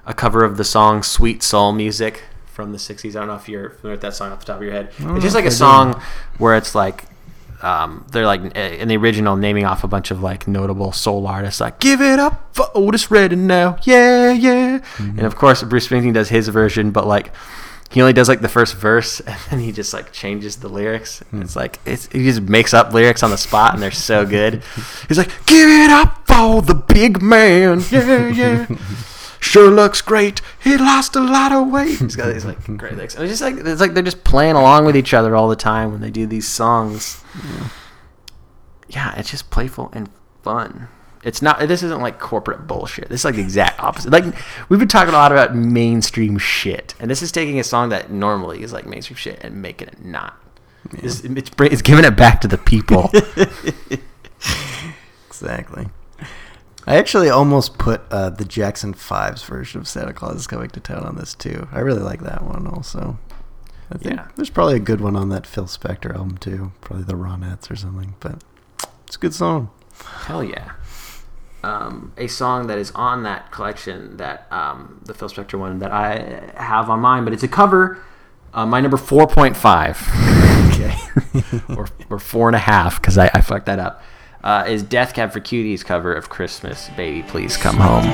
[0.04, 3.10] a cover of the song "Sweet Soul Music" from the '60s.
[3.10, 4.92] I don't know if you're familiar with that song off the top of your head.
[4.98, 6.00] it's just like a song
[6.38, 7.04] where it's like
[7.62, 11.26] um, they're like uh, in the original naming off a bunch of like notable soul
[11.26, 15.88] artists like give it up for Otis Redding now yeah yeah and of course Bruce
[15.88, 17.32] Springsteen does his version but like
[17.90, 21.22] he only does like the first verse and then he just like changes the lyrics
[21.30, 24.26] and it's like it's, he just makes up lyrics on the spot and they're so
[24.26, 24.62] good
[25.08, 28.66] he's like give it up for the big man yeah yeah
[29.46, 30.40] sure looks great.
[30.62, 31.98] He lost a lot of weight.
[31.98, 33.14] He's got these like great lyrics.
[33.14, 35.56] And it's just like it's like they're just playing along with each other all the
[35.56, 37.22] time when they do these songs.
[38.88, 40.10] Yeah, it's just playful and
[40.42, 40.88] fun.
[41.24, 41.58] It's not.
[41.66, 43.08] This isn't like corporate bullshit.
[43.08, 44.12] This is like the exact opposite.
[44.12, 44.24] Like
[44.68, 48.10] we've been talking a lot about mainstream shit, and this is taking a song that
[48.10, 50.36] normally is like mainstream shit and making it not.
[50.92, 53.10] It's, it's, it's giving it back to the people.
[55.28, 55.88] Exactly.
[56.86, 60.80] I actually almost put uh, the Jackson Fives version of Santa Claus is Coming to
[60.80, 61.68] Town on this too.
[61.72, 63.18] I really like that one also.
[63.90, 64.28] I think Yeah.
[64.36, 66.72] there's probably a good one on that Phil Spector album too.
[66.80, 68.42] Probably the Ronettes or something, but
[69.06, 69.70] it's a good song.
[70.24, 70.72] Hell yeah.
[71.62, 75.90] Um, a song that is on that collection that um, the Phil Spector one that
[75.90, 77.98] I have on mine, but it's a cover.
[78.54, 80.00] Uh, my number four point five,
[80.72, 80.94] Okay.
[81.76, 84.02] or or four and a half, because I, I fucked that up.
[84.44, 88.04] Uh, is Death Cab for Cutie's cover of Christmas, Baby Please Come Home.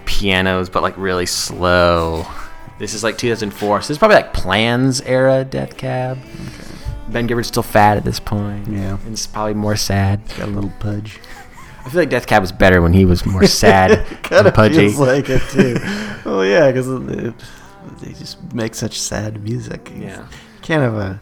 [0.07, 2.27] pianos, but like really slow.
[2.79, 6.19] This is like 2004, so this is probably like Plans era Death Cab.
[7.09, 8.67] Ben Gibbard's still fat at this point.
[8.69, 8.97] Yeah.
[9.05, 10.23] and it's probably more sad.
[10.39, 11.19] Got a little pudge.
[11.85, 14.55] I feel like Death Cab was better when he was more sad Kind and of
[14.55, 14.77] pudgy.
[14.89, 15.77] feels like it too.
[16.25, 16.87] well, yeah, because
[18.01, 19.91] they just make such sad music.
[19.95, 20.27] You Yeah.
[20.63, 21.21] can't have a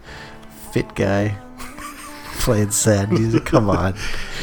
[0.71, 1.37] fit guy
[2.39, 3.45] playing sad music.
[3.45, 3.95] Come on.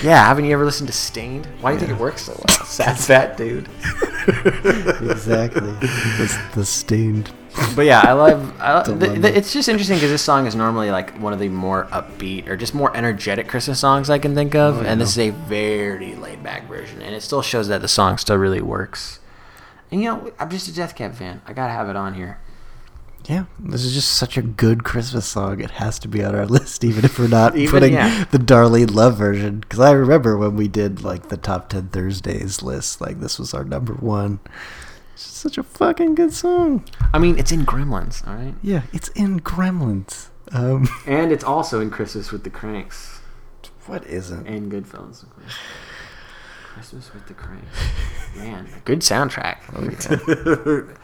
[0.02, 1.46] Yeah, haven't you ever listened to Staind?
[1.60, 2.64] Why do you think it works so well?
[2.66, 3.68] Sad fat dude.
[5.10, 5.60] exactly.
[5.80, 7.30] the, the Staind.
[7.74, 8.60] But yeah, I love.
[8.60, 11.48] I, the, the, it's just interesting because this song is normally like one of the
[11.48, 15.08] more upbeat or just more energetic Christmas songs I can think of, oh, and this
[15.10, 18.60] is a very laid back version, and it still shows that the song still really
[18.60, 19.20] works.
[19.90, 21.42] And you know, I'm just a Death Cab fan.
[21.46, 22.38] I gotta have it on here.
[23.28, 25.60] Yeah, this is just such a good Christmas song.
[25.60, 28.24] It has to be on our list, even if we're not Even- putting yeah.
[28.30, 29.60] the Darlene Love version.
[29.60, 33.52] Because I remember when we did like the top ten Thursdays list, like this was
[33.54, 34.38] our number one.
[35.14, 36.84] It's such a fucking good song.
[37.12, 40.28] I mean, it's in Gremlins, all right, Yeah, it's in Gremlins.
[40.52, 43.20] Um, and it's also in Christmas with the Cranks
[43.86, 44.46] what isn't?
[44.46, 45.24] and Goodfellas.
[46.76, 47.78] Christmas with the Cranks,
[48.36, 49.60] man, good soundtrack.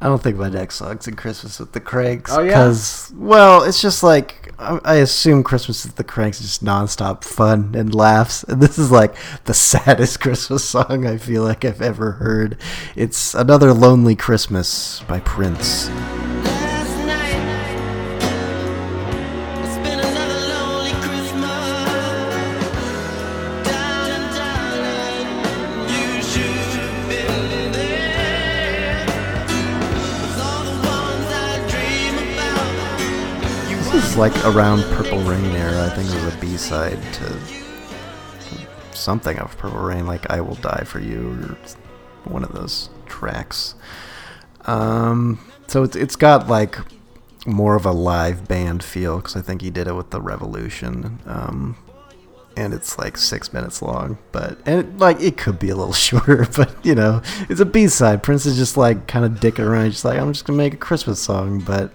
[0.00, 2.32] I don't think my next song's in Christmas with the Cranks.
[2.32, 2.48] Oh, yeah?
[2.48, 7.24] Because, well, it's just like, I, I assume Christmas with the Cranks is just nonstop
[7.24, 8.42] fun and laughs.
[8.44, 12.56] And this is like the saddest Christmas song I feel like I've ever heard.
[12.96, 15.90] It's Another Lonely Christmas by Prince.
[34.16, 35.86] Like around Purple Rain era.
[35.86, 37.38] I think it was a B side to
[38.92, 41.58] something of Purple Rain, like I Will Die for You, or
[42.30, 43.74] one of those tracks.
[44.66, 46.78] Um, so it's, it's got like
[47.46, 51.18] more of a live band feel because I think he did it with the Revolution.
[51.26, 51.76] Um,
[52.56, 55.92] and it's like six minutes long, but and it, like it could be a little
[55.92, 58.22] shorter, but you know, it's a B side.
[58.22, 60.78] Prince is just like kind of dicking around, just like I'm just gonna make a
[60.78, 61.90] Christmas song, but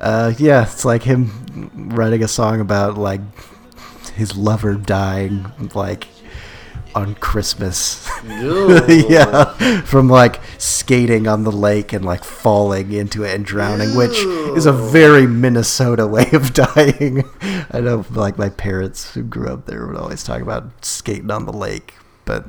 [0.00, 3.20] uh, yeah, it's like him writing a song about like
[4.14, 6.08] his lover dying, like
[6.94, 8.08] on Christmas.
[8.26, 14.16] yeah, from like skating on the lake and like falling into it and drowning, which
[14.56, 17.24] is a very Minnesota way of dying.
[17.70, 21.46] I know, like my parents who grew up there would always talk about skating on
[21.46, 21.94] the lake,
[22.24, 22.46] but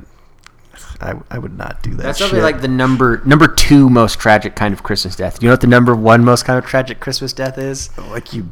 [1.00, 2.02] I, I would not do that.
[2.02, 2.28] That's shit.
[2.30, 5.42] probably like the number number two most tragic kind of Christmas death.
[5.42, 7.96] You know what the number one most kind of tragic Christmas death is?
[8.10, 8.50] like you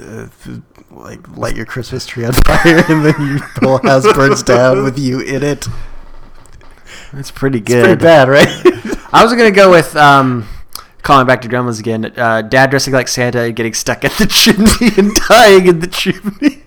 [0.00, 0.26] uh,
[0.90, 4.98] like light your Christmas tree on fire and then your whole house burns down with
[4.98, 5.66] you in it.
[7.12, 7.84] That's pretty It's good.
[7.84, 8.48] pretty bad, right?
[9.12, 10.46] I was gonna go with um,
[11.02, 12.04] calling back to Gremlins again.
[12.16, 15.86] Uh, Dad dressing like Santa and getting stuck at the chimney and dying in the
[15.86, 16.62] chimney.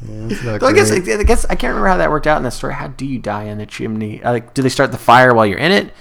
[0.00, 0.90] Not I guess.
[0.92, 2.74] I guess I can't remember how that worked out in the story.
[2.74, 4.22] How do you die in the chimney?
[4.22, 5.92] Uh, Like, do they start the fire while you're in it,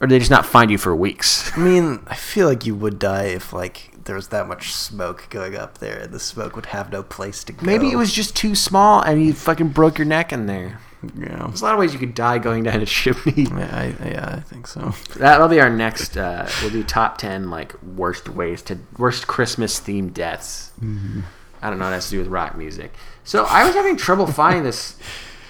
[0.00, 1.56] or do they just not find you for weeks?
[1.56, 5.28] I mean, I feel like you would die if like there was that much smoke
[5.30, 7.64] going up there, and the smoke would have no place to go.
[7.64, 10.80] Maybe it was just too small and you fucking broke your neck in there.
[11.18, 13.42] Yeah, There's a lot of ways you could die going down a chimney.
[13.50, 14.94] yeah, I, yeah, I think so.
[15.16, 16.16] That'll be our next.
[16.16, 20.72] Uh, we'll do top ten like worst ways to worst Christmas themed deaths.
[21.64, 21.88] I don't know.
[21.88, 22.92] It has to do with rock music.
[23.24, 24.96] So I was having trouble finding this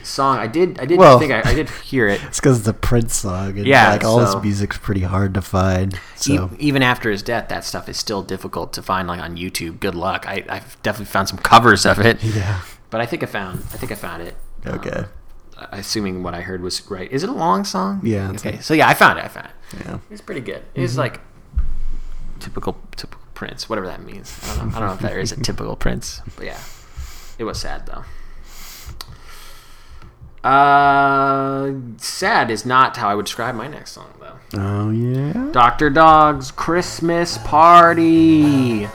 [0.05, 0.39] song.
[0.39, 0.79] I did.
[0.79, 2.23] I did Well- think I, I did hear it.
[2.25, 5.35] It's because it's a Prince song, and Yeah, like all so- his music's pretty hard
[5.35, 5.95] to find.
[5.95, 9.37] E- So even after his death, that stuff is still difficult to find like on
[9.37, 9.81] YouTube.
[9.81, 10.25] Good luck.
[10.29, 12.23] I, I've definitely found some covers of it.
[12.41, 12.61] yeah,
[12.91, 13.59] But I think I found.
[13.73, 14.37] I think I found it.
[14.67, 15.07] okay,
[15.59, 17.11] Uh, assuming what I heard was right.
[17.11, 18.01] Is it a long song?
[18.05, 18.59] Yeah, Okay.
[18.59, 19.25] a- So yeah, I found it.
[19.25, 19.81] I found it.
[19.87, 19.99] yeah.
[20.11, 20.62] It's pretty good.
[20.77, 21.21] It's like
[22.41, 24.39] typical typical Prince, whatever that means.
[24.43, 24.76] I don't know.
[24.76, 26.61] I don't know if that is a typical Prince, but yeah,
[27.39, 28.05] it was sad though.
[30.49, 34.37] Uh, sad is not how I would describe my next song though.
[34.61, 35.51] Oh yeah.
[35.53, 38.87] Doctor Dog's Christmas Party.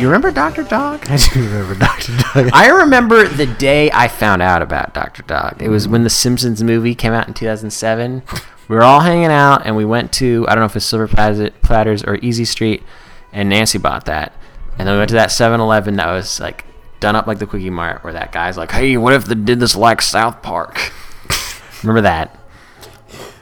[0.00, 1.04] You remember Doctor Dog?
[1.10, 2.50] I do remember Doctor Dog.
[2.54, 5.24] I remember the day I found out about Dr.
[5.24, 5.60] Dog.
[5.60, 8.22] It was when the Simpsons movie came out in 2007.
[8.68, 11.08] We were all hanging out and we went to, I don't know if it's Silver
[11.08, 12.84] Platters or Easy Street,
[13.32, 14.32] and Nancy bought that.
[14.78, 16.64] And then we went to that 7 Eleven that was like
[17.00, 19.74] done up like the Kwik-E-Mart, where that guy's like, hey, what if they did this
[19.74, 20.92] like South Park?
[21.82, 22.38] remember that?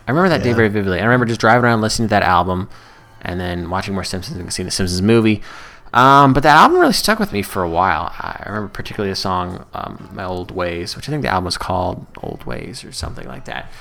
[0.09, 1.01] I remember that day very vividly.
[1.01, 2.71] I remember just driving around listening to that album
[3.21, 5.43] and then watching more Simpsons and seeing the Simpsons movie.
[5.97, 8.13] Um, but that album really stuck with me for a while.
[8.19, 11.57] I remember particularly the song um, "My Old Ways," which I think the album was
[11.57, 13.73] called "Old Ways" or something like that.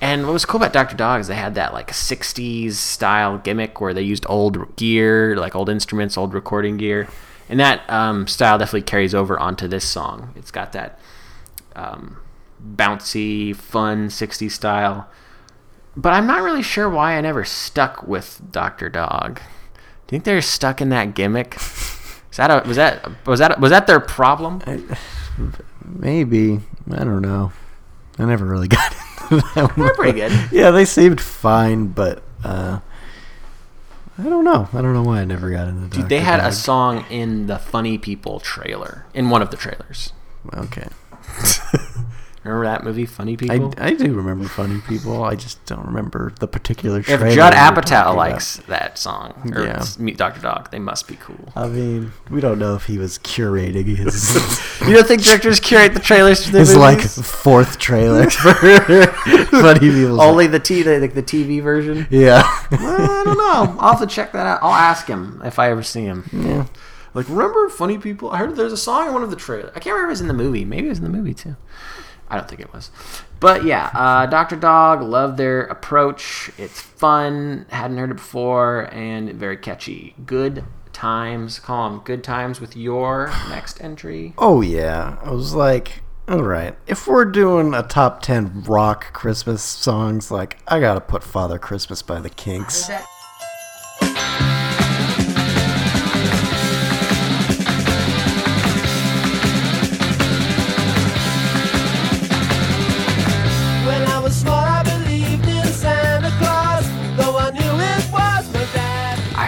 [0.00, 0.96] And what was cool about Dr.
[0.96, 5.56] Dog is they had that like 60s style gimmick where they used old gear, like
[5.56, 7.08] old instruments, old recording gear.
[7.48, 10.32] And that um, style definitely carries over onto this song.
[10.36, 10.98] It's got that
[11.74, 12.18] um,
[12.64, 15.08] bouncy, fun 60s style.
[15.96, 18.88] But I'm not really sure why I never stuck with Dr.
[18.88, 19.40] Dog.
[20.06, 21.56] Do you think they're stuck in that gimmick?
[21.56, 24.60] Is that a, was that was that was that their problem?
[25.84, 27.52] Maybe I don't know.
[28.18, 28.92] I never really got
[29.30, 29.86] into that one.
[29.86, 30.32] They're pretty good.
[30.52, 32.80] Yeah, they seemed fine, but uh,
[34.18, 34.68] I don't know.
[34.72, 35.82] I don't know why I never got into.
[35.88, 36.08] Dude, Dr.
[36.08, 40.12] they had a song in the Funny People trailer, in one of the trailers.
[40.52, 40.88] Okay,
[42.44, 43.72] Remember that movie, Funny People?
[43.78, 45.24] I, I do remember funny people.
[45.24, 46.98] I just don't remember the particular.
[47.00, 48.16] if Judd Apatow talking about.
[48.16, 49.82] likes that song, or Yeah.
[49.98, 50.42] Meet Dr.
[50.42, 51.52] Dog, they must be cool.
[51.56, 54.34] I mean, we don't know if he was curating his
[54.86, 58.52] you don't think directors curate the trailers for their his like fourth trailer for
[59.46, 60.20] funny people.
[60.20, 62.06] Only the T, the, the TV version.
[62.10, 63.76] yeah, I don't know.
[63.80, 64.58] I'll have to check that out.
[64.62, 66.28] I'll ask him if I ever see him.
[66.32, 66.66] yeah.
[67.14, 68.30] Like, remember Funny People?
[68.30, 69.70] I heard there's a song in one of the trailers.
[69.76, 70.64] I can't remember if it was in the movie.
[70.64, 71.54] Maybe it was in the movie too.
[72.28, 72.90] I don't think it was.
[73.40, 74.56] But yeah, uh, Dr.
[74.56, 76.50] Dog, love their approach.
[76.56, 77.66] It's fun.
[77.68, 80.14] Hadn't heard it before and very catchy.
[80.24, 81.58] Good times.
[81.58, 84.32] Call them good times with your next entry.
[84.38, 89.62] Oh yeah, I was like, all right, if we're doing a top ten rock Christmas
[89.62, 92.88] songs, like I gotta put Father Christmas by the Kinks.
[92.88, 92.98] When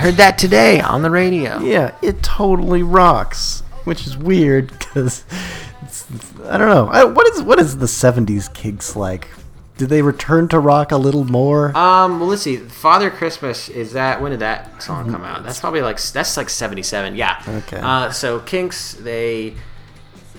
[0.07, 1.59] heard that today on the radio.
[1.59, 5.25] Yeah, it totally rocks, which is weird because
[6.45, 6.87] I don't know.
[6.87, 9.27] I, what is what is the '70s Kinks like?
[9.77, 11.77] Did they return to rock a little more?
[11.77, 12.57] Um, well, let's see.
[12.57, 14.23] Father Christmas is that?
[14.23, 15.43] When did that song come out?
[15.43, 17.17] That's probably like that's like '77.
[17.17, 17.43] Yeah.
[17.49, 17.81] Okay.
[17.83, 19.55] Uh, so Kinks, they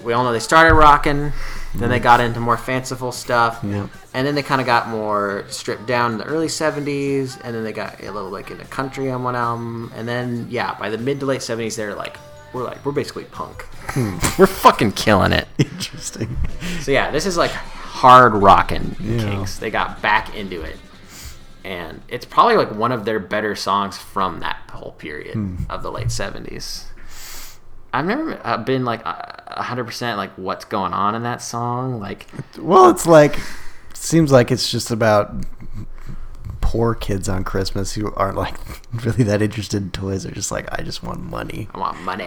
[0.01, 1.33] we all know they started rocking,
[1.75, 3.87] then they got into more fanciful stuff, Yeah.
[4.17, 7.63] And then they kind of got more stripped down in the early '70s, and then
[7.63, 10.89] they got a little like in into country on one album, and then yeah, by
[10.89, 12.17] the mid to late '70s, they're like
[12.53, 13.65] we're like we're basically punk.
[14.39, 15.47] we're fucking killing it.
[15.59, 16.35] Interesting.
[16.81, 19.19] So yeah, this is like hard rocking Yeah.
[19.19, 19.59] Kinks.
[19.59, 20.77] They got back into it,
[21.63, 25.55] and it's probably like one of their better songs from that whole period Hmm.
[25.69, 26.87] of the late seventies.
[27.93, 31.99] I've never uh, been like hundred percent like what's going on in that song.
[31.99, 32.27] Like
[32.59, 33.39] Well, it's like
[33.97, 35.33] seems like it's just about
[36.61, 38.55] poor kids on Christmas who aren't like
[39.05, 40.23] really that interested in toys.
[40.23, 41.67] They're just like, I just want money.
[41.73, 42.25] I want money,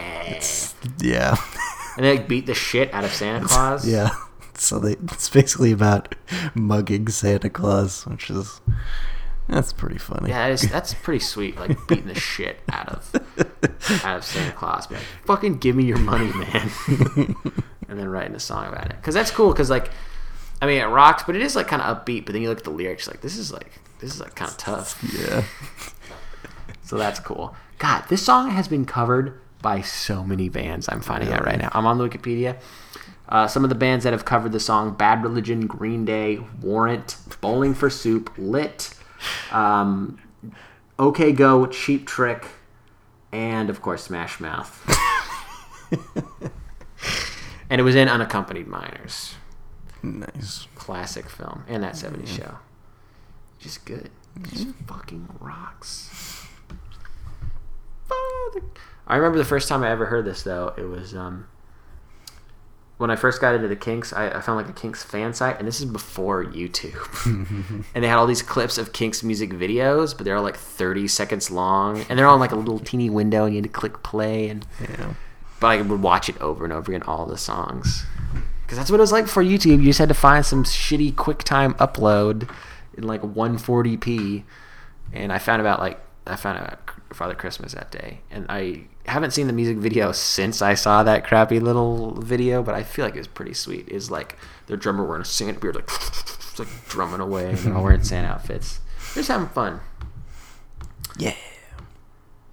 [1.00, 1.36] Yeah.
[1.96, 3.86] and they like, beat the shit out of Santa Claus.
[3.86, 4.10] Yeah.
[4.54, 6.14] So they, it's basically about
[6.54, 8.60] mugging Santa Claus, which is
[9.48, 10.30] that's pretty funny.
[10.30, 11.56] Yeah, that is, that's pretty sweet.
[11.58, 13.14] Like beating the shit out of
[14.04, 14.86] out of Santa Claus.
[15.24, 16.70] Fucking give me your money, man.
[17.88, 19.50] and then writing a song about it because that's cool.
[19.52, 19.90] Because like,
[20.62, 22.26] I mean, it rocks, but it is like kind of upbeat.
[22.26, 24.50] But then you look at the lyrics, like this is like this is like kind
[24.50, 25.02] of tough.
[25.18, 25.44] Yeah.
[26.90, 27.54] So that's cool.
[27.78, 30.88] God, this song has been covered by so many bands.
[30.88, 31.70] I'm finding out right now.
[31.72, 32.58] I'm on the Wikipedia.
[33.28, 37.16] Uh, some of the bands that have covered the song: Bad Religion, Green Day, Warrant,
[37.40, 38.92] Bowling for Soup, Lit,
[39.52, 40.18] um,
[40.98, 42.44] OK Go, Cheap Trick,
[43.30, 44.84] and of course Smash Mouth.
[47.70, 49.36] and it was in Unaccompanied Minors,
[50.02, 50.66] Nice.
[50.74, 52.56] classic film, and that '70s show.
[53.58, 54.10] Just good.
[54.42, 56.46] Just fucking rocks.
[58.08, 58.66] Father-
[59.06, 60.72] I remember the first time I ever heard this though.
[60.78, 61.46] It was um,
[62.98, 64.12] when I first got into the Kinks.
[64.12, 67.84] I, I found like a Kinks fan site, and this is before YouTube.
[67.94, 71.08] and they had all these clips of Kinks music videos, but they're all like 30
[71.08, 74.02] seconds long, and they're on like a little teeny window, and you had to click
[74.02, 74.48] play.
[74.48, 75.14] And Yeah.
[75.60, 78.04] but I would watch it over and over again, all the songs,
[78.70, 79.78] because that's what it was like for YouTube.
[79.78, 82.48] You just had to find some shitty QuickTime upload
[82.96, 84.44] in like 140p,
[85.12, 86.78] and I found about like I found out
[87.12, 91.26] Father Christmas that day, and I haven't seen the music video since I saw that
[91.26, 93.88] crappy little video, but I feel like it was pretty sweet.
[93.88, 95.90] Is like their drummer wearing a Santa beard, like
[96.60, 98.78] like drumming away, and all wearing Santa outfits.
[99.14, 99.80] They're just having fun.
[101.18, 101.34] Yeah.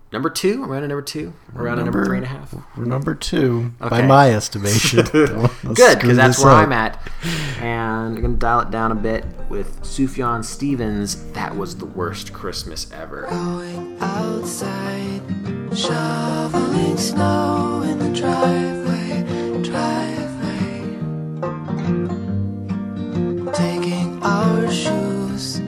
[0.09, 2.55] Number two, around to number two, around to number three and a half.
[2.77, 5.05] We're number two by my estimation.
[5.11, 6.65] Good, because that's where up.
[6.65, 7.11] I'm at.
[7.59, 11.29] And I'm going to dial it down a bit with Sufjan Stevens.
[11.33, 13.27] That was the worst Christmas ever.
[13.29, 15.21] Going outside,
[15.75, 20.37] shoveling snow in the driveway, driveway.
[23.51, 25.59] Taking our shoes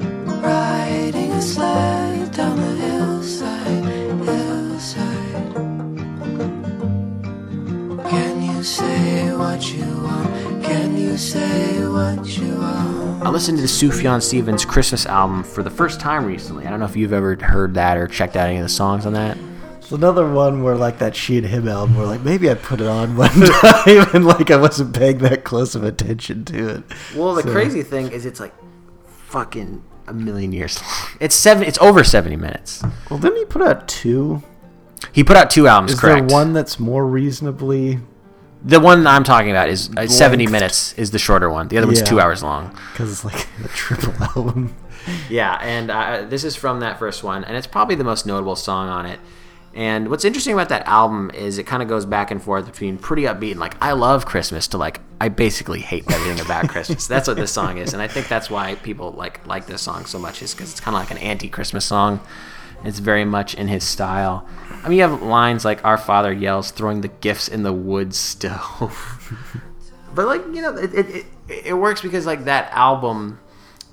[11.19, 13.23] say what you want.
[13.23, 16.65] I listened to the Sufjan Stevens Christmas album for the first time recently.
[16.65, 19.05] I don't know if you've ever heard that or checked out any of the songs
[19.05, 19.37] on that.
[19.77, 22.79] It's another one where like that she and him album where like maybe I put
[22.79, 23.29] it on one
[23.61, 26.83] time and like I wasn't paying that close of attention to it.
[27.15, 28.53] Well, the So- crazy thing is it's like
[29.05, 30.91] fucking a million years long.
[31.19, 31.63] It's seven.
[31.63, 32.81] It's over seventy minutes.
[33.09, 34.41] Well, didn't he put out two?
[35.11, 35.93] He put out two albums.
[35.93, 36.29] Is correct.
[36.29, 37.99] there one that's more reasonably?
[38.63, 40.93] The one I'm talking about is uh, seventy minutes.
[40.93, 41.69] Is the shorter one.
[41.69, 42.05] The other one's Yeah.
[42.05, 42.75] two hours long.
[42.91, 44.75] Because it's like a triple album.
[45.29, 48.55] Yeah, and uh, this is from that first one, and it's probably the most notable
[48.57, 49.19] song on it.
[49.73, 52.97] And what's interesting about that album is it kind of goes back and forth between
[52.97, 57.07] pretty upbeat and like I love Christmas to like I basically hate everything about Christmas.
[57.07, 60.05] That's what this song is, and I think that's why people like like this song
[60.05, 62.19] so much is because it's kind of like an anti-Christmas song.
[62.83, 64.47] It's very much in his style.
[64.83, 68.13] I mean, you have lines like "Our Father yells, throwing the gifts in the wood
[68.15, 69.35] stove."
[70.13, 71.25] but like you know it, it,
[71.65, 73.39] it, works because like that album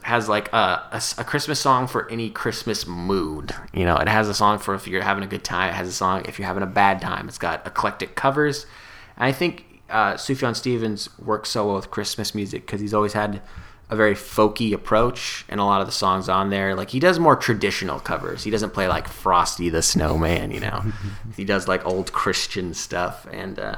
[0.03, 4.35] has like a a christmas song for any christmas mood you know it has a
[4.35, 6.63] song for if you're having a good time it has a song if you're having
[6.63, 8.67] a bad time it's got eclectic covers
[9.17, 13.13] and i think uh, sufjan stevens works so well with christmas music because he's always
[13.13, 13.41] had
[13.89, 17.19] a very folky approach and a lot of the songs on there like he does
[17.19, 20.83] more traditional covers he doesn't play like frosty the snowman you know
[21.37, 23.77] he does like old christian stuff and uh,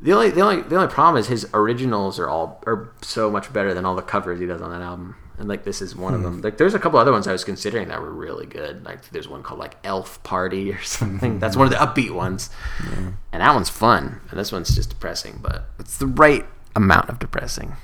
[0.00, 3.52] the only the only the only problem is his originals are all are so much
[3.52, 5.16] better than all the covers he does on that album.
[5.38, 6.40] And like this is one of them.
[6.40, 8.84] Like there's a couple other ones I was considering that were really good.
[8.84, 11.38] Like there's one called like Elf Party or something.
[11.38, 12.50] That's one of the upbeat ones.
[13.32, 14.20] And that one's fun.
[14.30, 17.76] And this one's just depressing, but it's the right amount of depressing.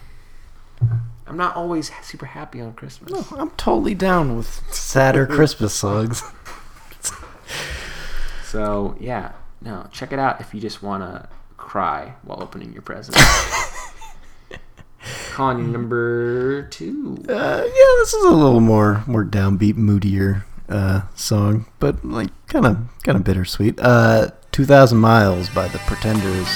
[1.27, 3.33] I'm not always super happy on Christmas.
[3.33, 6.22] I'm totally down with sadder Christmas songs.
[8.45, 12.83] So yeah, no, check it out if you just want to cry while opening your
[12.83, 13.16] present.
[15.33, 17.18] Con number two.
[17.29, 22.66] Uh, yeah, this is a little more more downbeat, moodier uh, song, but like kind
[22.66, 23.81] of kind of bittersweet.
[23.81, 26.47] Uh, Two thousand miles by the Pretenders.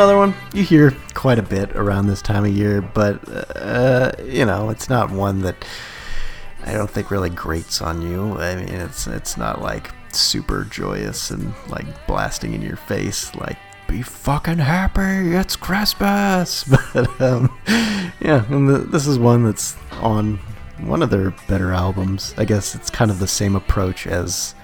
[0.00, 0.34] Another one.
[0.54, 3.20] You hear quite a bit around this time of year, but
[3.54, 5.62] uh, you know, it's not one that
[6.64, 8.32] I don't think really grates on you.
[8.38, 13.58] I mean, it's it's not like super joyous and like blasting in your face like
[13.86, 16.64] be fucking happy it's christmas.
[16.94, 17.56] But um
[18.20, 20.38] yeah and the, this is one that's on
[20.78, 22.34] one of their better albums.
[22.38, 24.54] I guess it's kind of the same approach as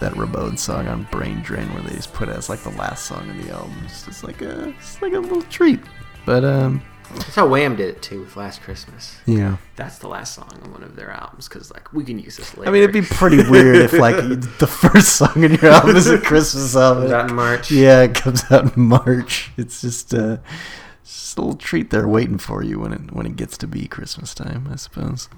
[0.00, 3.04] that Ramones song on Brain Drain, where they just put it as like the last
[3.06, 3.74] song in the album.
[3.84, 5.80] It's just like a, it's like a little treat.
[6.26, 6.82] But um,
[7.14, 9.16] That's how Wham did it too with Last Christmas.
[9.26, 9.56] yeah.
[9.76, 12.56] That's the last song on one of their albums because like we can use this
[12.56, 12.68] later.
[12.68, 14.16] I mean, it'd be pretty weird if like
[14.58, 17.04] the first song in your album is a Christmas album.
[17.04, 17.70] Comes out in March.
[17.70, 19.50] Yeah, it comes out in March.
[19.56, 20.38] It's just uh,
[21.04, 23.86] just a little treat there waiting for you when it when it gets to be
[23.88, 25.28] Christmas time, I suppose.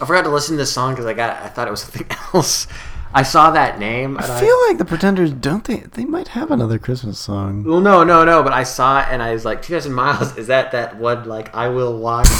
[0.00, 2.06] I forgot to listen to this song because I got I thought it was something
[2.34, 2.66] else.
[3.14, 4.16] I saw that name.
[4.16, 7.62] And I feel like the Pretenders don't they they might have another Christmas song.
[7.64, 8.42] Well, no, no, no.
[8.42, 10.36] But I saw it and I was like, 2,000 miles.
[10.36, 12.26] Is that that one like I will walk?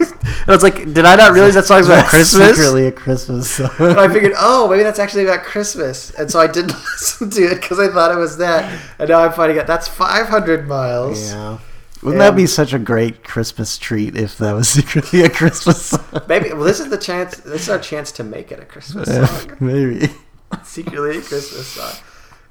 [0.00, 2.56] I was like, did I not realize that song's about Christmas?
[2.56, 3.70] Secretly a Christmas song.
[3.78, 7.42] And I figured, oh, maybe that's actually about Christmas, and so I didn't listen to
[7.42, 8.80] it because I thought it was that.
[8.98, 11.30] And now I'm finding out that's 500 miles.
[11.30, 11.58] Yeah.
[12.02, 16.04] Wouldn't that be such a great Christmas treat if that was secretly a Christmas song?
[16.28, 16.52] Maybe.
[16.52, 17.36] Well, this is the chance.
[17.38, 19.56] This is our chance to make it a Christmas song.
[19.60, 20.08] Maybe.
[20.64, 21.92] Secretly a Christmas song.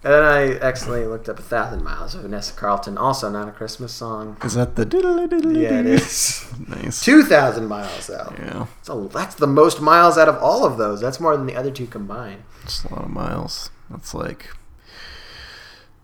[0.01, 3.51] And then I accidentally looked up a thousand miles of Vanessa Carlton, also not a
[3.51, 4.37] Christmas song.
[4.45, 6.45] Is that the diddle diddle Yeah, it is.
[6.67, 7.03] Nice.
[7.03, 8.33] Two thousand miles though.
[8.39, 8.67] Yeah.
[8.83, 11.01] So that's the most miles out of all of those.
[11.01, 12.43] That's more than the other two combined.
[12.63, 13.71] It's a lot of miles.
[13.89, 14.51] That's like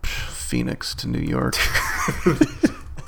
[0.02, 1.56] Phoenix to New York.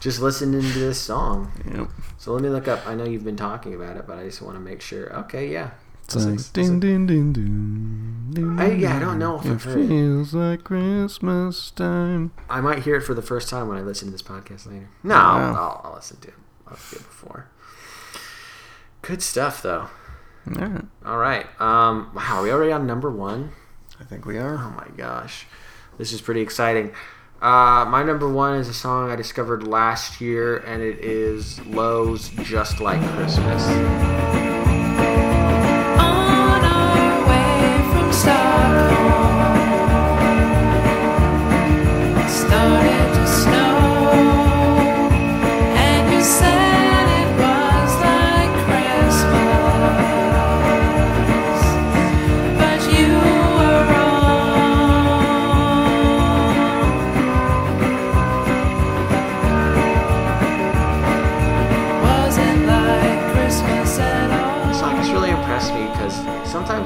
[0.01, 1.51] Just listening to this song.
[1.75, 1.89] yep.
[2.19, 2.87] So let me look up.
[2.87, 5.13] I know you've been talking about it, but I just want to make sure.
[5.21, 5.71] Okay, yeah.
[6.05, 8.31] It's like ding ding ding ding.
[8.33, 9.89] ding, I- yeah, I don't know if It I've heard it.
[9.89, 12.31] feels like Christmas time.
[12.49, 14.89] I might hear it for the first time when I listen to this podcast later.
[15.03, 15.55] No, Wow.
[15.85, 16.35] I'll, I'll listen to it.
[16.67, 17.49] I'll do it before.
[19.03, 19.89] Good stuff, though.
[20.47, 20.85] All right.
[21.05, 21.47] All right.
[21.61, 23.53] Um, wow, are we already on number one?
[24.01, 24.55] I think we are.
[24.55, 25.45] Oh my gosh,
[25.99, 26.93] this is pretty exciting.
[27.41, 32.31] Uh, my number one is a song I discovered last year, and it is Low's
[32.31, 33.65] "Just Like Christmas."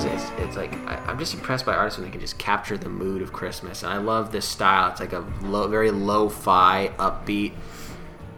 [0.04, 2.12] Our way from Stockholm, is it's like I, I'm just impressed by artists when they
[2.12, 4.90] can just capture the mood of Christmas, and I love this style.
[4.90, 7.52] It's like a low, very lo-fi, upbeat.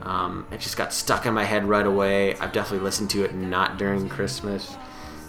[0.02, 2.36] Um, it just got stuck in my head right away.
[2.36, 4.76] I've definitely listened to it not during Christmas.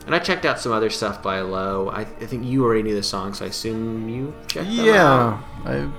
[0.06, 1.90] And I checked out some other stuff by Low.
[1.90, 5.40] I, I think you already knew the song, so I assume you checked them Yeah,
[5.40, 5.44] out.
[5.66, 5.94] I'm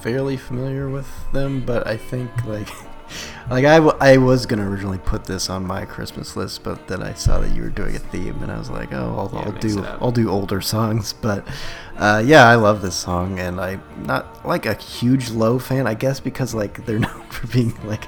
[0.00, 2.68] fairly familiar with them, but I think like
[3.50, 7.02] like I, w- I was gonna originally put this on my Christmas list, but then
[7.02, 9.46] I saw that you were doing a theme, and I was like, oh, I'll, Yeah,
[9.46, 9.84] I'll do.
[10.04, 11.12] I'll do older songs.
[11.20, 11.46] But
[11.96, 15.94] uh, yeah, I love this song, and I'm not like a huge Low fan, I
[15.94, 18.04] guess, because like they're known for being like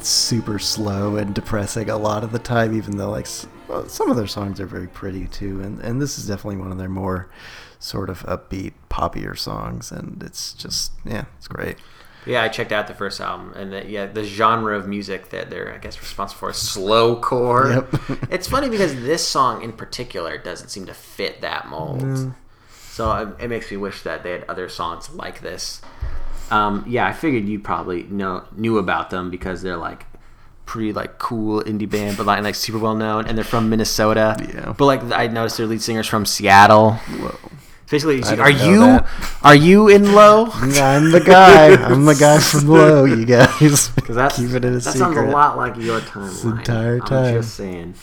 [0.00, 4.10] super slow and depressing a lot of the time, even though like s- well, some
[4.10, 6.88] of their songs are very pretty too, and and this is definitely one of their
[6.88, 7.28] more
[7.78, 11.76] sort of upbeat, poppier songs, and it's just yeah, it's great.
[12.24, 15.50] Yeah, I checked out the first album, and the, yeah, the genre of music that
[15.50, 17.74] they're, I guess, responsible for is slowcore.
[18.10, 18.28] Yep.
[18.30, 22.32] it's funny because this song in particular doesn't seem to fit that mold.
[22.92, 25.80] So it, it makes me wish that they had other songs like this.
[26.50, 30.04] Um, yeah, I figured you probably know knew about them because they're like
[30.66, 34.36] pretty like cool indie band, but like, like super well known, and they're from Minnesota.
[34.40, 34.74] Yeah.
[34.76, 36.92] But like I noticed their lead singer's from Seattle.
[36.92, 37.38] Whoa.
[37.92, 39.06] Basically, are didn't you that.
[39.44, 40.46] are you in low?
[40.52, 41.74] I'm the guy.
[41.74, 43.90] I'm the guy from Low, you guys.
[43.90, 44.98] Because that's Keep it in a that secret.
[44.98, 46.58] sounds a lot like your timeline.
[46.58, 47.34] entire I'm time.
[47.34, 47.94] just saying.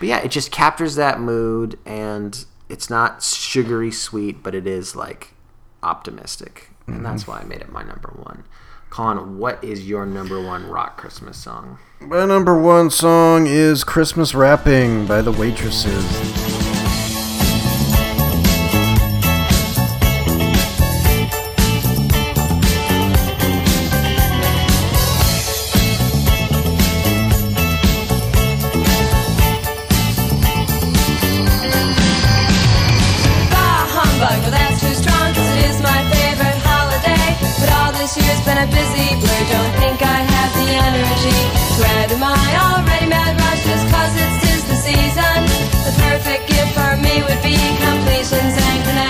[0.00, 4.96] But yeah, it just captures that mood, and it's not sugary sweet, but it is
[4.96, 5.34] like
[5.82, 7.32] optimistic, and that's Mm-hmm.
[7.32, 8.44] why I made it my number one.
[8.90, 11.78] Colin, what is your number one rock Christmas song?
[12.00, 16.57] My number one song is Christmas Wrapping by the Waitresses.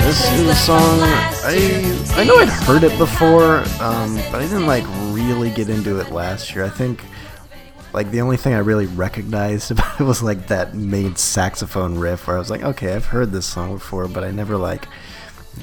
[0.08, 4.66] This is a song I I know I'd heard it before, um, but I didn't
[4.66, 6.64] like really get into it last year.
[6.64, 7.02] I think
[7.92, 12.26] like the only thing I really recognized about it was like that main saxophone riff
[12.26, 14.86] where I was like, okay, I've heard this song before, but I never like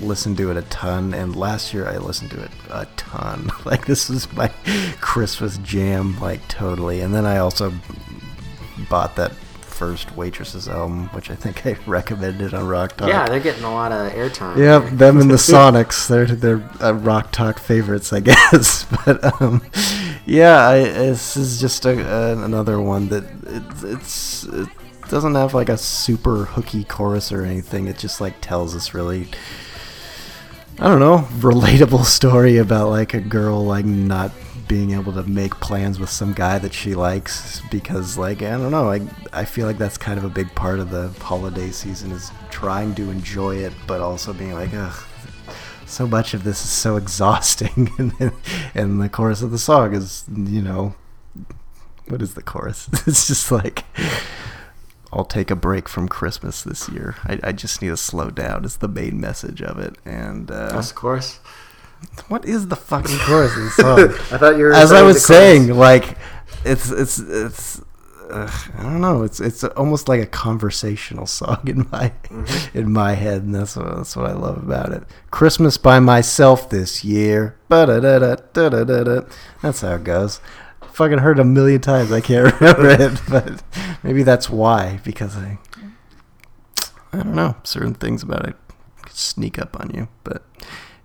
[0.01, 1.13] listened to it a ton.
[1.13, 3.51] And last year I listened to it a ton.
[3.65, 4.47] Like this was my
[5.01, 7.01] Christmas jam, like totally.
[7.01, 7.73] And then I also
[8.89, 9.31] bought that
[9.75, 13.09] first Waitresses album, which I think I recommended on Rock Talk.
[13.09, 14.57] Yeah, they're getting a lot of airtime.
[14.57, 14.91] Yep, here.
[14.91, 16.07] them and the Sonics.
[16.07, 18.85] They're they're uh, rock talk favorites, I guess.
[19.05, 19.61] But um,
[20.25, 24.69] yeah, I, this is just a, uh, another one that it, it's it
[25.09, 27.87] doesn't have like a super hooky chorus or anything.
[27.87, 29.27] It just like tells this really.
[30.77, 34.31] I don't know, relatable story about like a girl like not
[34.67, 38.71] being able to make plans with some guy that she likes because like I don't
[38.71, 39.01] know, I
[39.33, 42.95] I feel like that's kind of a big part of the holiday season is trying
[42.95, 45.03] to enjoy it but also being like ugh
[45.85, 48.31] so much of this is so exhausting and then,
[48.73, 50.95] and the chorus of the song is you know
[52.07, 52.89] what is the chorus?
[53.07, 53.83] It's just like
[55.11, 57.15] I'll take a break from Christmas this year.
[57.23, 58.65] I, I just need to slow down.
[58.65, 59.95] Is the main message of it.
[60.03, 61.39] And uh, the chorus.
[62.27, 63.99] What is the fucking chorus of the song?
[64.33, 64.73] I thought you were.
[64.73, 65.27] As I was chorus.
[65.27, 66.17] saying, like
[66.63, 67.81] it's it's it's.
[68.29, 69.21] Uh, I don't know.
[69.21, 72.77] It's it's almost like a conversational song in my Mm-hmm.
[72.77, 75.03] in my head, and that's what that's what I love about it.
[75.31, 77.55] Christmas by myself this year.
[77.69, 77.91] That's
[79.81, 80.41] how it goes.
[80.91, 82.11] Fucking heard it a million times.
[82.11, 83.61] I can't remember it, but
[84.03, 84.99] maybe that's why.
[85.03, 85.59] Because I
[87.13, 88.55] I don't know certain things about it
[89.09, 90.43] sneak up on you, but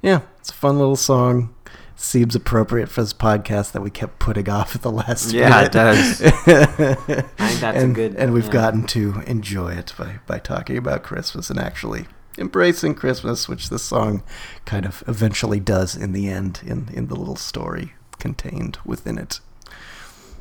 [0.02, 0.20] yeah,
[0.60, 1.54] fun little song.
[1.96, 5.66] Seems appropriate for this podcast that we kept putting off at the last Yeah, minute.
[5.66, 6.22] it does.
[6.22, 8.52] I think that's a and, good- And we've yeah.
[8.52, 12.06] gotten to enjoy it by, by talking about Christmas and actually
[12.38, 14.22] embracing Christmas, which this song
[14.64, 19.40] kind of eventually does in the end, in, in the little story contained within it.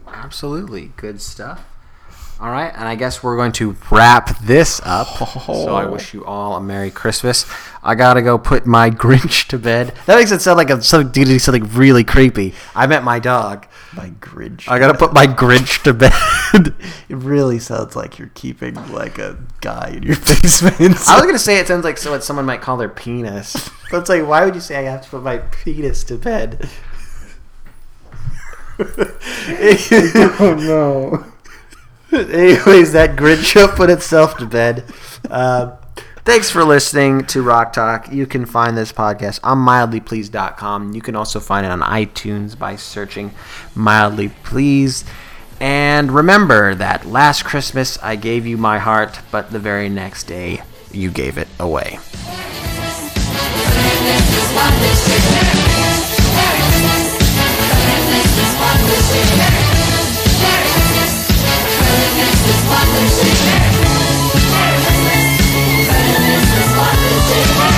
[0.07, 0.91] Absolutely.
[0.97, 1.65] Good stuff.
[2.41, 5.07] All right, and I guess we're going to wrap this up.
[5.51, 5.65] Oh.
[5.65, 7.45] So I wish you all a Merry Christmas.
[7.83, 9.93] I gotta go put my Grinch to bed.
[10.05, 12.53] That makes it sound like I'm some dude doing something really creepy.
[12.75, 13.67] I met my dog.
[13.95, 14.69] My Grinch.
[14.69, 16.13] I gotta put my Grinch to bed.
[17.09, 20.79] It really sounds like you're keeping like a guy in your basement.
[21.07, 23.69] I was gonna say it sounds like so what someone might call their penis.
[23.91, 26.69] But it's like, why would you say I have to put my penis to bed?
[28.79, 31.25] oh no.
[32.11, 34.83] Anyways, that Grinch put itself to bed.
[35.29, 35.75] Uh,
[36.25, 38.11] thanks for listening to Rock Talk.
[38.11, 40.95] You can find this podcast on mildlypleased.com.
[40.95, 43.31] You can also find it on iTunes by searching
[43.75, 45.05] Mildly Pleased.
[45.59, 50.63] And remember that last Christmas I gave you my heart, but the very next day
[50.91, 51.99] you gave it away.
[58.89, 59.11] This
[59.63, 59.68] is.
[62.49, 62.87] This is what
[67.29, 67.68] the